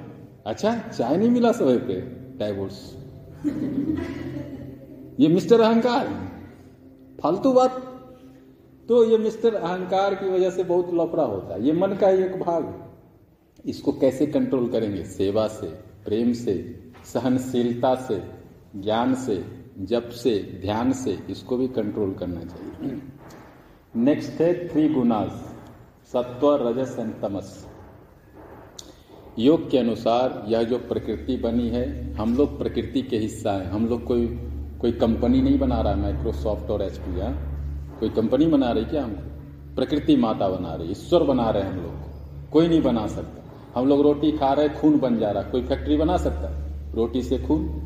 अच्छा 0.47 0.79
चाय 0.79 1.17
नहीं 1.17 1.31
मिला 1.31 1.53
समय 1.53 1.79
पे? 1.79 2.01
डाइवोर्स 2.39 2.97
ये 5.21 5.29
मिस्टर 5.29 5.61
अहंकार 5.61 6.07
फालतू 7.23 7.53
बात। 7.53 7.73
तो 8.89 9.05
ये 9.05 9.19
मिस्टर 9.19 9.55
अहंकार 9.55 10.15
की 10.15 10.31
वजह 10.31 10.51
से 10.51 10.65
बहुत 10.65 10.91
लफड़ा 10.95 11.23
होता 11.23 11.55
है। 11.55 11.67
ये 11.67 11.73
मन 11.73 11.89
का 11.89 12.09
एक 12.11 12.41
भाग 12.41 12.91
इसको 13.67 13.93
कैसे 13.93 14.27
कंट्रोल 14.27 14.69
करेंगे? 14.69 15.05
सेवा 15.05 15.47
से, 15.49 15.67
प्रेम 16.05 16.33
से, 16.33 16.55
सहनशीलता 17.05 17.95
से, 17.95 18.23
ज्ञान 18.77 19.15
से 19.15 19.45
जब 19.79 20.11
से, 20.11 20.61
ध्यान 20.63 20.93
से 20.93 21.19
इसको 21.31 21.57
भी 21.57 21.69
कंट्रोल 21.69 22.15
करना 22.15 22.45
चाहिए। 22.45 23.03
नेक्स्ट 23.97 24.41
है 24.41 24.69
थ्री 24.69 24.89
गुनास 24.89 25.55
सत्व, 26.13 26.55
रजस 26.69 26.97
एंड 26.99 27.13
तमस। 27.23 27.67
योग 29.39 29.71
के 29.71 29.79
अनुसार 29.79 30.45
यह 30.49 30.63
जो 30.63 30.79
प्रकृति 30.79 31.37
बनी 31.37 31.69
है, 31.69 32.13
हम 32.13 32.37
लोग 32.37 32.59
प्रकृति 32.59 33.03
के 33.03 33.19
हिस्सा 33.19 33.53
हैं। 33.53 33.67
हम 33.67 33.87
लोग 33.87 34.05
कोई 34.05 34.27
कोई 34.81 34.93
कंपनी 34.93 35.43
नहीं 35.43 35.59
बना 35.59 35.81
रहा 35.81 35.93
है 35.93 36.01
माइक्रोसॉफ्ट 36.01 36.71
और 36.71 36.83
एच 36.83 36.99
पी 36.99 37.35
कोई 38.01 38.09
कंपनी 38.09 38.47
बना 38.47 38.73
रही 38.73 38.85
क्या 38.85 39.05
हमको 39.05 39.31
प्रकृति 39.77 40.17
माता 40.17 40.49
बना 40.49 40.75
रही 40.75 40.91
ईश्वर 40.91 41.23
बना 41.23 41.51
रहे 41.51 41.63
हैं 41.63 41.71
हम 41.71 41.77
लोग 41.77 42.51
कोई 42.51 42.69
नहीं 42.69 42.83
बना 42.83 43.07
सकता। 43.07 43.81
हम 43.81 43.89
लोग 43.89 44.01
रोटी 44.01 44.33
खा 44.33 44.53
रहे 44.53 44.69
खून 44.69 44.99
बन 44.99 45.19
जा 45.19 45.31
रहा। 45.31 45.43
कोई 45.43 45.63
फैक्ट्री 45.63 45.97
बना 45.97 46.17
सकता? 46.17 46.67
रोटी 46.95 47.23
से 47.23 47.39
खून 47.39 47.83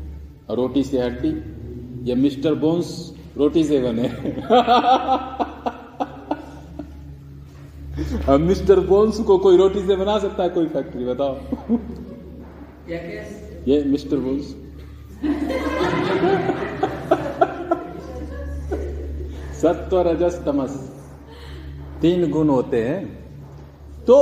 और 0.49 0.57
रोटी 0.57 0.83
से 0.83 1.01
हड्डी 1.01 1.55
ये 2.09 2.15
मिस्टर 2.15 2.53
बोन्स 2.53 3.15
रोटी 3.37 3.63
से 3.63 3.81
बने। 3.81 4.07
अब 8.33 8.39
मिस्टर 8.39 8.79
बोन्स 8.79 9.19
को 9.19 9.37
कोई 9.37 9.57
रोटी 9.57 9.87
से 9.87 9.95
बना 9.95 10.19
सकता 10.19 10.43
है 10.43 10.49
कोई 10.49 10.65
फैक्ट्री 10.65 11.05
बताओ। 11.05 11.37
ये 13.67 13.83
मिस्टर 13.83 14.17
बोन्स। 14.17 14.55
सत्व 19.65 20.01
रजस 20.01 20.41
तमस 20.45 20.73
तीन 22.01 22.31
गुण 22.31 22.49
होते 22.49 22.83
हैं। 22.83 23.05
तो 24.05 24.15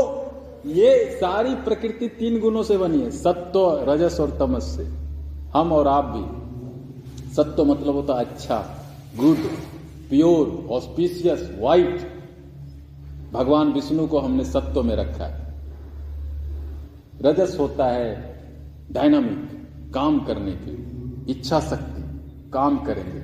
ये 0.65 1.17
सारी 1.21 1.55
प्रकृति 1.55 2.07
तीन 2.07 2.39
गुणों 2.39 2.63
से 2.63 2.77
बनी 2.77 3.01
है, 3.01 3.11
सत्व, 3.11 3.85
रजस 3.89 4.19
और 4.19 4.31
तमस 4.39 4.63
से। 4.63 4.83
हम 5.59 5.71
और 5.71 5.87
आप 5.87 6.05
भी। 6.05 6.43
सत्व 7.33 7.65
मतलब 7.65 7.95
होता 7.95 8.13
अच्छा 8.13 8.57
गुड 9.19 9.37
प्योर 10.09 10.67
ऑस्पिशियस 10.71 11.57
वाइट 11.59 12.01
भगवान 13.33 13.73
विष्णु 13.73 14.07
को 14.07 14.19
हमने 14.19 14.45
सत्व 14.45 14.83
में 14.83 14.95
रखा 14.95 15.25
है। 15.25 15.53
रजस 17.21 17.57
होता 17.59 17.85
है 17.85 18.39
डायनामिक 18.91 19.67
काम 19.93 20.19
करने 20.19 20.51
की 20.51 20.73
इच्छा 21.31 21.59
शक्ति, 21.59 22.03
काम 22.53 22.77
करेंगे। 22.77 23.21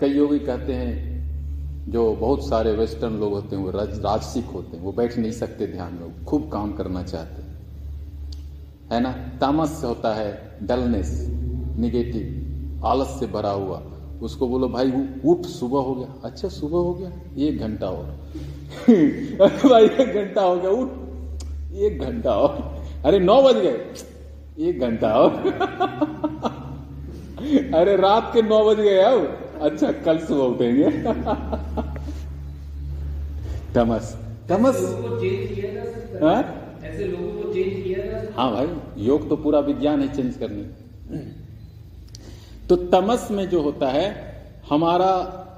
कई 0.00 0.08
योगी 0.08 0.38
कहते 0.38 0.72
हैं 0.74 1.09
जो 1.90 2.14
बहुत 2.14 2.48
सारे 2.48 2.72
वेस्टर्न 2.72 3.14
लोग 3.14 3.32
होते 3.32 3.56
हैं 3.56 3.62
वो 3.62 3.70
राज, 3.70 3.98
राजसिक 3.98 4.44
होते 4.44 4.76
हैं 4.76 4.84
वो 4.84 4.92
बैठ 4.92 5.18
नहीं 5.18 5.32
सकते 5.32 5.66
ध्यान 5.66 5.94
में 5.94 6.24
खूब 6.24 6.50
काम 6.52 6.72
करना 6.72 7.02
चाहते 7.02 7.42
हैं। 7.42 7.50
है 8.92 9.00
ना? 9.00 9.12
तामस 9.12 9.84
होता 9.84 10.14
है 10.14 10.58
डलनेस 10.62 11.26
निगेटिव 11.78 12.82
आलस 12.84 13.06
से 13.06 13.26
भरा 13.26 13.50
हुआ। 13.50 13.82
उसको 14.22 14.48
बोलो 14.48 14.68
भाई 14.68 14.92
उठ 15.24 15.42
सुबह 15.42 15.80
हो 15.80 15.94
गया। 15.94 16.14
अच्छा 16.24 16.48
सुबह 16.48 16.78
हो 16.78 16.94
गया? 16.94 17.12
एक 17.38 17.58
घंटा 17.58 17.86
और। 17.86 18.04
भाई 19.68 19.84
एक 19.84 20.14
घंटा 20.14 20.42
हो 20.42 20.56
गया 20.56 20.70
उठ। 20.70 20.88
एक 21.74 22.00
घंटा 22.00 22.30
और। 22.30 22.82
अरे 23.04 23.18
नौ 23.18 23.42
बज 23.42 23.56
गए। 23.56 23.94
एक 24.58 24.80
घंटा 24.80 25.08
और। 25.08 25.32
अरे 27.74 27.96
रात 27.96 28.30
के 28.34 28.42
नौ 28.42 28.64
बज 28.64 28.80
गए 28.80 28.98
अब। 28.98 29.39
अच्छा 29.60 29.92
कल 30.04 30.18
सुबह 30.18 30.44
उठेंगे। 30.44 30.90
तमस 33.74 34.14
तमस 34.48 34.76
लोगों 34.76 35.08
को 35.08 35.20
चेंज 35.20 35.54
किया 35.54 35.72
जा 35.74 35.84
सकता 35.84 36.26
हाँ? 36.26 36.42
ऐसे 36.84 37.04
लोगों 37.04 37.32
को 37.32 37.52
चेंज 37.54 37.82
किया 37.84 38.06
जा 38.06 38.16
हाँ। 38.36 38.50
भाई 38.52 39.04
योग 39.06 39.28
तो 39.28 39.36
पूरा 39.36 39.60
विज्ञान 39.60 40.00
है 40.02 40.08
चेंज 40.14 40.36
करने। 40.36 40.62
तो 42.68 42.76
तमस 42.90 43.28
में 43.30 43.48
जो 43.48 43.60
होता 43.62 43.88
है 43.88 44.08
हमारा 44.70 45.10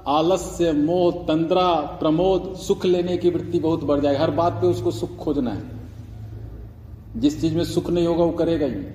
आलस्य 0.09 0.71
मोह 0.73 1.11
तंद्रा 1.25 1.67
प्रमोद 1.99 2.55
सुख 2.57 2.85
लेने 2.85 3.17
की 3.17 3.29
वृत्ति 3.29 3.59
बहुत 3.59 3.83
बढ़ 3.83 3.99
जाएगी। 3.99 4.19
हर 4.19 4.31
बात 4.31 4.53
पे 4.53 4.67
उसको 4.67 4.91
सुख 4.91 5.15
खोजना 5.17 5.51
है। 5.51 7.21
जिस 7.21 7.39
चीज़ 7.41 7.55
में 7.55 7.63
सुख 7.65 7.89
नहीं 7.89 8.07
होगा 8.07 8.23
वो 8.23 8.31
करेगा 8.33 8.65
ही 8.65 8.85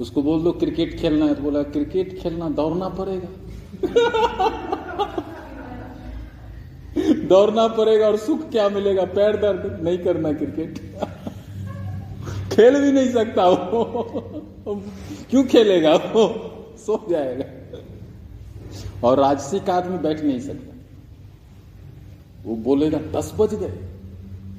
उसको 0.00 0.22
बोल 0.22 0.42
दो 0.42 0.52
क्रिकेट 0.54 0.96
खेलना 0.98 1.24
है। 1.24 1.34
तो 1.34 1.42
बोला 1.42 1.62
क्रिकेट 1.62 2.18
खेलना 2.20 2.48
दौड़ना 2.52 2.88
पड़ेगा। 2.98 3.28
दौड़ना 7.28 7.68
पड़ेगा 7.68 8.06
और 8.06 8.16
सुख 8.16 8.50
क्या 8.50 8.68
मिलेगा? 8.68 9.04
पैर 9.04 9.36
दर्द 9.36 9.82
नहीं 9.82 9.98
करना 9.98 10.32
क्रिकेट। 10.32 11.00
खेल 12.52 12.80
भी 12.80 12.92
नहीं 12.92 13.12
सकता 13.12 13.48
वो। 13.48 14.82
क्यों 15.30 15.44
खेलेगा 15.44 15.94
वो? 15.94 16.52
सो 16.78 17.06
जाएगा। 17.10 17.44
और 19.08 19.18
राजसिक 19.18 19.70
आदमी 19.70 19.98
बैठ 19.98 20.20
नहीं 20.20 20.40
सकता। 20.40 20.76
वो 22.44 22.56
बोलेगा, 22.56 22.98
दस 22.98 23.32
बज 23.38 23.54
गए। 23.54 23.72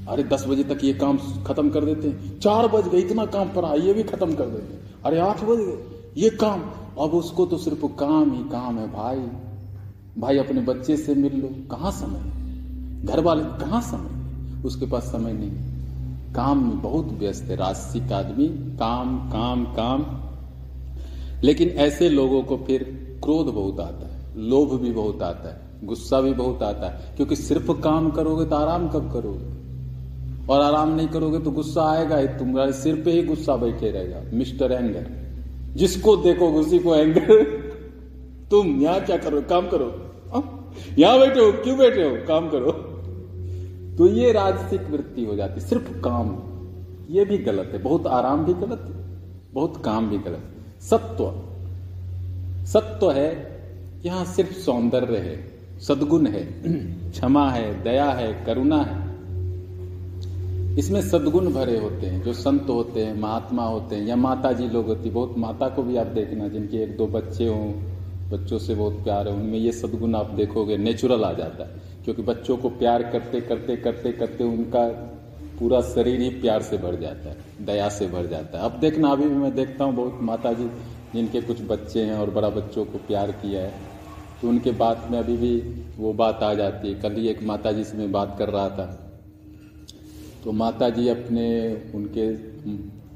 अरे, 0.10 0.24
दस 0.24 0.48
बजे 0.48 0.64
तक 0.64 0.84
ये 0.84 0.94
काम 0.94 1.18
खत्म 1.18 1.70
कर 1.70 1.86
देते 1.86 2.08
हैं। 2.08 2.40
चार 2.40 2.68
बज 2.68 2.88
गए, 2.88 2.98
इतना 2.98 3.26
काम 3.26 3.50
पड़ा 3.50 3.74
ये 3.74 3.94
भी 3.94 4.04
खत्म 4.04 4.36
कर 4.36 4.46
देते 4.46 4.74
हैं। 4.74 4.82
अरे, 5.06 5.20
आठ 5.20 5.44
बज 5.44 5.58
गए। 5.58 6.12
ये 6.18 6.30
काम 6.30 6.72
अब 7.00 7.12
उसको 7.12 7.46
तो 7.46 7.58
सिर्फ़ 7.58 7.86
काम 7.86 8.32
ही 8.32 8.44
काम 8.50 8.80
है, 8.80 8.94
भाई। 8.94 9.28
भाई, 10.22 10.38
अपने 10.38 10.62
बच्चे 10.62 10.98
से 10.98 11.16
मिल 11.16 11.42
लो। 11.42 11.76
कहाँ 11.76 11.92
समय? 11.92 12.38
घर 13.06 13.20
वाले 13.20 13.44
कहाँ 13.44 13.82
समय? 13.82 14.18
उसके 14.66 14.86
पास 14.86 15.04
समय 15.04 15.34
नहीं। 15.34 15.52
काम 16.34 16.68
में 16.68 16.82
बहुत 16.82 17.06
व्यस्त 17.06 17.44
है, 17.44 17.56
राजसिक 17.56 18.12
आदमी। 18.12 18.48
काम 18.78 19.30
काम 19.30 19.66
काम। 19.66 20.06
लेकिन 21.44 21.70
ऐसे 21.70 22.10
लोगों 22.10 22.44
को 22.44 22.58
फिर 22.58 22.84
क्रोध 23.24 23.46
बहुत 23.46 23.80
आता 23.80 24.16
है, 24.16 24.22
लोभ 24.38 24.82
भी 24.82 24.92
बहुत 24.92 25.22
आता 25.22 25.50
है, 25.50 25.62
गुस्सा 25.84 26.22
भी 26.22 26.34
बहुत 26.34 26.64
आता 26.64 26.90
है, 26.90 27.16
क्योंकि 27.16 27.36
सिर्फ़ 27.36 27.72
काम 27.72 28.12
करोगे 28.12 28.46
तो 28.46 28.56
आराम 28.56 28.90
कब 28.90 29.14
करोगे? 29.14 29.58
और 30.54 30.62
आराम 30.62 30.96
नहीं 30.96 31.08
करोगे 31.08 31.40
तो 31.40 31.52
गुस्सा 31.52 31.92
आएगा 31.92 32.18
ही, 32.18 32.28
तुम्हारे 32.28 32.74
सिर 32.74 33.02
पे 33.06 33.12
ही 33.12 33.24
गुस्सा 33.24 33.56
बैठे 33.56 33.92
रहेगा। 33.92 34.22
मिस्टर 34.34 34.72
एंगर 34.72 35.27
जिसको 35.78 36.18
देखो 36.18 36.48
उसी 36.50 36.80
को 36.80 36.96
एंगर 36.96 37.44
तुम 38.52 38.82
यहाँ 38.82 39.02
क्या 39.02 39.18
करो? 39.18 39.42
काम 39.42 39.68
करो। 39.68 40.04
यहाँ 41.00 41.20
बैठे 41.20 41.40
हो? 41.40 41.52
क्यों 41.52 41.78
बैठे 41.78 42.04
हो? 42.04 42.18
काम 42.28 42.50
करो। 42.50 42.72
तो 43.98 44.08
ये 44.08 44.32
राजसिक 44.32 44.82
वृत्ति 44.82 45.26
हो 45.26 45.36
जाती 45.36 45.62
सिर्फ़ 45.62 45.92
काम। 45.92 46.38
ये 47.10 47.26
भी 47.26 47.38
गलत 47.38 47.70
है। 47.74 47.80
बहुत 47.80 48.08
आराम 48.08 48.46
भी 48.46 48.54
गलत 48.54 48.84
है। 48.88 48.96
बहुत 49.54 49.82
काम 49.86 50.10
भी 50.10 50.18
गलत 50.18 50.44
है। 50.56 50.82
सत्व। 50.82 51.34
सत्व 52.66 53.12
है। 53.12 53.58
यहाँ 54.06 54.26
सिर्फ़ 54.26 54.54
सौंदर्य 54.54 55.18
है। 55.18 55.58
सदगुण 55.80 56.28
है। 56.28 56.44
क्षमा 57.12 57.50
है। 57.50 57.84
दया 57.84 58.06
है। 58.06 58.44
करुणा 58.46 58.82
है। 58.82 59.07
इसमें 60.78 61.02
सदगुण 61.02 61.48
भरे 61.50 61.78
होते 61.80 62.08
हैं, 62.08 62.24
जो 62.24 62.34
संत 62.34 62.70
होते 62.70 63.04
हैं, 63.06 63.20
महात्मा 63.20 63.64
होते 63.64 63.96
हैं, 63.96 64.06
या 64.08 64.16
माता 64.16 64.52
जी 64.52 64.68
लोग 64.68 64.88
होती 64.88 65.10
बहुत 65.10 65.38
माता 65.38 65.70
को 65.70 65.84
भी 65.84 65.98
आप 65.98 66.08
देखना, 66.08 66.48
जिनके 66.48 66.78
एक 66.78 66.98
दो 66.98 67.08
बच्चे 67.08 67.48
हों, 67.48 67.72
बच्चों 68.30 68.58
से 68.58 68.76
बहुत 68.76 68.94
प्यार 68.94 69.28
है, 69.28 69.34
उनमें 69.34 69.58
ये 69.60 69.72
सदगुण 69.72 70.16
आप 70.16 70.26
देखोगे 70.26 70.78
नेचुरल 70.78 71.24
आ 71.24 71.34
जाता 71.34 71.64
है। 71.64 71.86
क्योंकि 72.06 72.22
बच्चों 72.22 72.58
को 72.58 72.70
प्यार 72.70 73.04
करते 73.04 73.42
करते 73.42 73.76
करते 73.76 74.12
करते 74.12 74.44
उनका 74.44 74.88
पूरा 75.60 75.82
शरीर 75.82 76.22
ही 76.22 76.30
प्यार 76.30 76.62
से 76.62 76.78
भर 76.78 76.96
जाता 76.96 77.30
है, 77.30 77.38
दया 77.62 77.90
से 77.90 78.08
भर 78.08 78.28
जाता 78.28 78.58
है। 78.58 78.66
अब 78.66 78.80
देखना, 78.80 79.10
अभी 79.10 79.30
भी 79.30 79.36
मैं 79.36 79.56
देखता 79.56 79.84
हूँ, 79.84 79.96
बहुत 79.96 80.20
माता 80.22 80.54
जी 80.54 80.70
जिनके 81.14 81.42
कुछ 81.42 81.62
बच्चे 81.62 82.04
हैं 82.04 82.14
और 82.14 82.30
बड़ा 82.30 82.50
बच्चों 82.50 82.86
को 82.86 82.98
प्यार 82.98 83.32
किया 83.32 83.62
है 83.62 83.74
तो 84.42 84.50
उनके 84.50 84.72
बात 84.72 85.08
में 85.12 85.20
अभी 85.20 85.38
भी 85.38 85.58
वो 85.98 86.14
बात 86.14 86.44
आ 86.44 86.54
जाती 86.54 86.88
है। 86.88 87.00
कल 87.02 87.12
ही 87.12 87.28
एक 87.28 87.44
माता 87.44 87.72
जी 87.72 87.84
से 87.84 87.98
मैं 87.98 88.12
बात 88.12 88.36
कर 88.40 88.50
रहा 88.50 88.70
था 88.70 89.07
तो 90.48 90.52
माता 90.52 90.90
जी 90.90 91.08
अपने, 91.08 91.76
उनके 91.96 92.34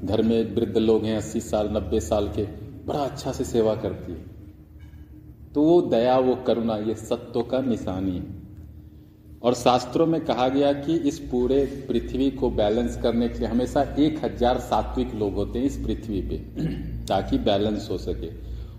घर 0.06 0.22
में 0.22 0.54
वृद्ध 0.54 0.78
लोग 0.78 1.04
हैं, 1.04 1.16
अस्सी 1.16 1.40
साल, 1.40 1.68
नब्बे 1.68 2.00
साल 2.00 2.28
के, 2.28 2.42
बड़ा 2.86 2.98
अच्छा 2.98 3.32
से 3.32 3.44
सेवा 3.44 3.74
करती 3.74 4.12
है। 4.12 4.24
तो 5.54 5.62
वो 5.62 5.82
दया, 5.82 6.18
वो 6.18 6.34
करुणा, 6.34 6.76
ये 6.76 6.94
सत्व 6.94 7.42
का 7.42 7.60
निशानी 7.60 8.10
है। 8.10 8.24
और 9.42 9.54
शास्त्रों 9.54 10.06
में 10.06 10.24
कहा 10.24 10.48
गया 10.48 10.72
कि 10.72 10.96
इस 10.96 11.18
पूरे 11.18 11.86
पृथ्वी 11.88 12.30
को 12.30 12.50
बैलेंस 12.50 12.96
करने 13.02 13.28
के 13.28 13.38
लिए 13.38 13.48
हमेशा 13.48 13.94
एक 13.98 14.24
हज़ार 14.24 14.58
सात्विक 14.58 15.14
लोग 15.14 15.34
होते 15.34 15.58
हैं 15.58 15.66
इस 15.66 15.76
पृथ्वी 15.76 16.20
पे, 16.20 16.36
ताकि 17.08 17.38
बैलेंस 17.38 17.88
हो 17.90 17.98
सके, 17.98 18.30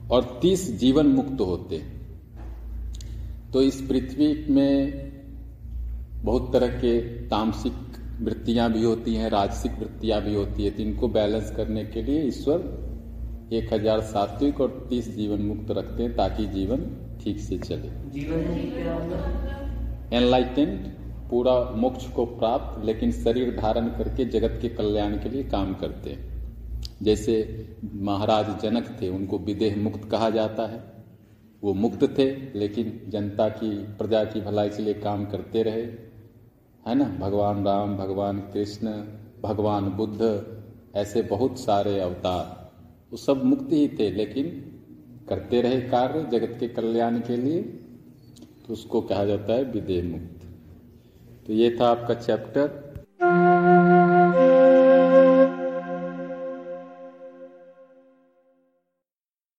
और 0.07 0.39
तीस 0.41 0.79
जीवन 0.79 1.07
मुक्त 1.07 1.41
होते 1.41 1.75
हैं। 1.75 2.01
तो 3.53 3.61
इस 3.61 3.81
पृथ्वी 3.81 4.45
में 4.49 5.11
बहुत 6.23 6.53
तरह 6.53 6.67
के 6.67 6.99
तामसिक 7.27 7.92
वृत्तियाँ 8.23 8.71
भी 8.71 8.83
होती 8.83 9.15
हैं, 9.15 9.29
राजसिक 9.29 9.71
वृत्तियाँ 9.79 10.21
भी 10.21 10.33
होती 10.35 10.65
है 10.65 10.71
तो 10.71 10.83
इनको 10.83 11.07
बैलेंस 11.09 11.51
करने 11.55 11.83
के 11.85 12.01
लिए 12.01 12.21
ईश्वर 12.23 12.59
एक 13.53 13.73
हज़ार 13.73 14.01
सात्विक 14.01 14.61
और 14.61 14.85
तीस 14.89 15.15
जीवन 15.15 15.41
मुक्त 15.41 15.71
रखते 15.71 16.03
हैं 16.03 16.15
ताकि 16.15 16.45
जीवन 16.47 16.85
ठीक 17.23 17.39
से 17.39 17.57
चले। 17.59 17.89
जीवन 18.11 18.39
एनलाइटेंड 20.13 20.77
पूरा 21.29 21.53
मोक्ष 21.75 22.07
को 22.09 22.25
प्राप्त, 22.25 22.85
लेकिन 22.85 23.11
शरीर 23.13 23.55
धारण 23.55 23.87
करके 23.89 24.25
जगत 24.29 24.57
के 24.61 24.69
कल्याण 24.69 25.17
के 25.17 25.29
लिए 25.29 25.43
काम 25.43 25.73
करते 25.73 26.09
हैं। 26.09 26.31
जैसे 27.03 27.35
महाराज 28.03 28.47
जनक 28.61 28.87
थे, 29.01 29.09
उनको 29.09 29.37
विदेह 29.39 29.77
मुक्त 29.77 30.09
कहा 30.09 30.29
जाता 30.29 30.67
है। 30.67 30.81
वो 31.63 31.73
मुक्त 31.73 32.03
थे, 32.17 32.25
लेकिन 32.55 32.99
जनता 33.09 33.47
की, 33.49 33.69
प्रजा 33.97 34.23
की 34.23 34.41
भलाई 34.41 34.69
के 34.69 34.83
लिए 34.83 34.93
काम 35.01 35.25
करते 35.25 35.63
रहे। 35.63 35.85
है 36.87 36.95
ना? 36.95 37.05
भगवान 37.19 37.65
राम, 37.65 37.97
भगवान 37.97 38.39
कृष्ण, 38.39 38.87
भगवान 39.43 39.89
बुद्ध, 39.89 40.45
ऐसे 40.95 41.21
बहुत 41.21 41.59
सारे 41.59 41.99
अवतार। 41.99 42.71
वो 43.11 43.17
सब 43.17 43.43
मुक्ति 43.43 43.75
ही 43.75 43.87
थे, 43.87 44.11
लेकिन 44.11 44.45
करते 45.29 45.61
रहे 45.61 45.81
कार्य 45.81 46.23
जगत 46.31 46.59
के 46.59 46.67
कल्याण 46.67 47.19
के 47.19 47.37
लिए 47.37 47.61
तो 48.67 48.73
उसको 48.73 49.01
कहा 49.01 49.25
जाता 49.25 49.53
है 49.53 49.63
विदेह 49.63 50.03
मुक्त। 50.03 50.43
तो 51.47 51.53
ये 51.53 51.77
था 51.79 51.87
आपका 51.87 52.13
चैप्टर। 52.13 52.67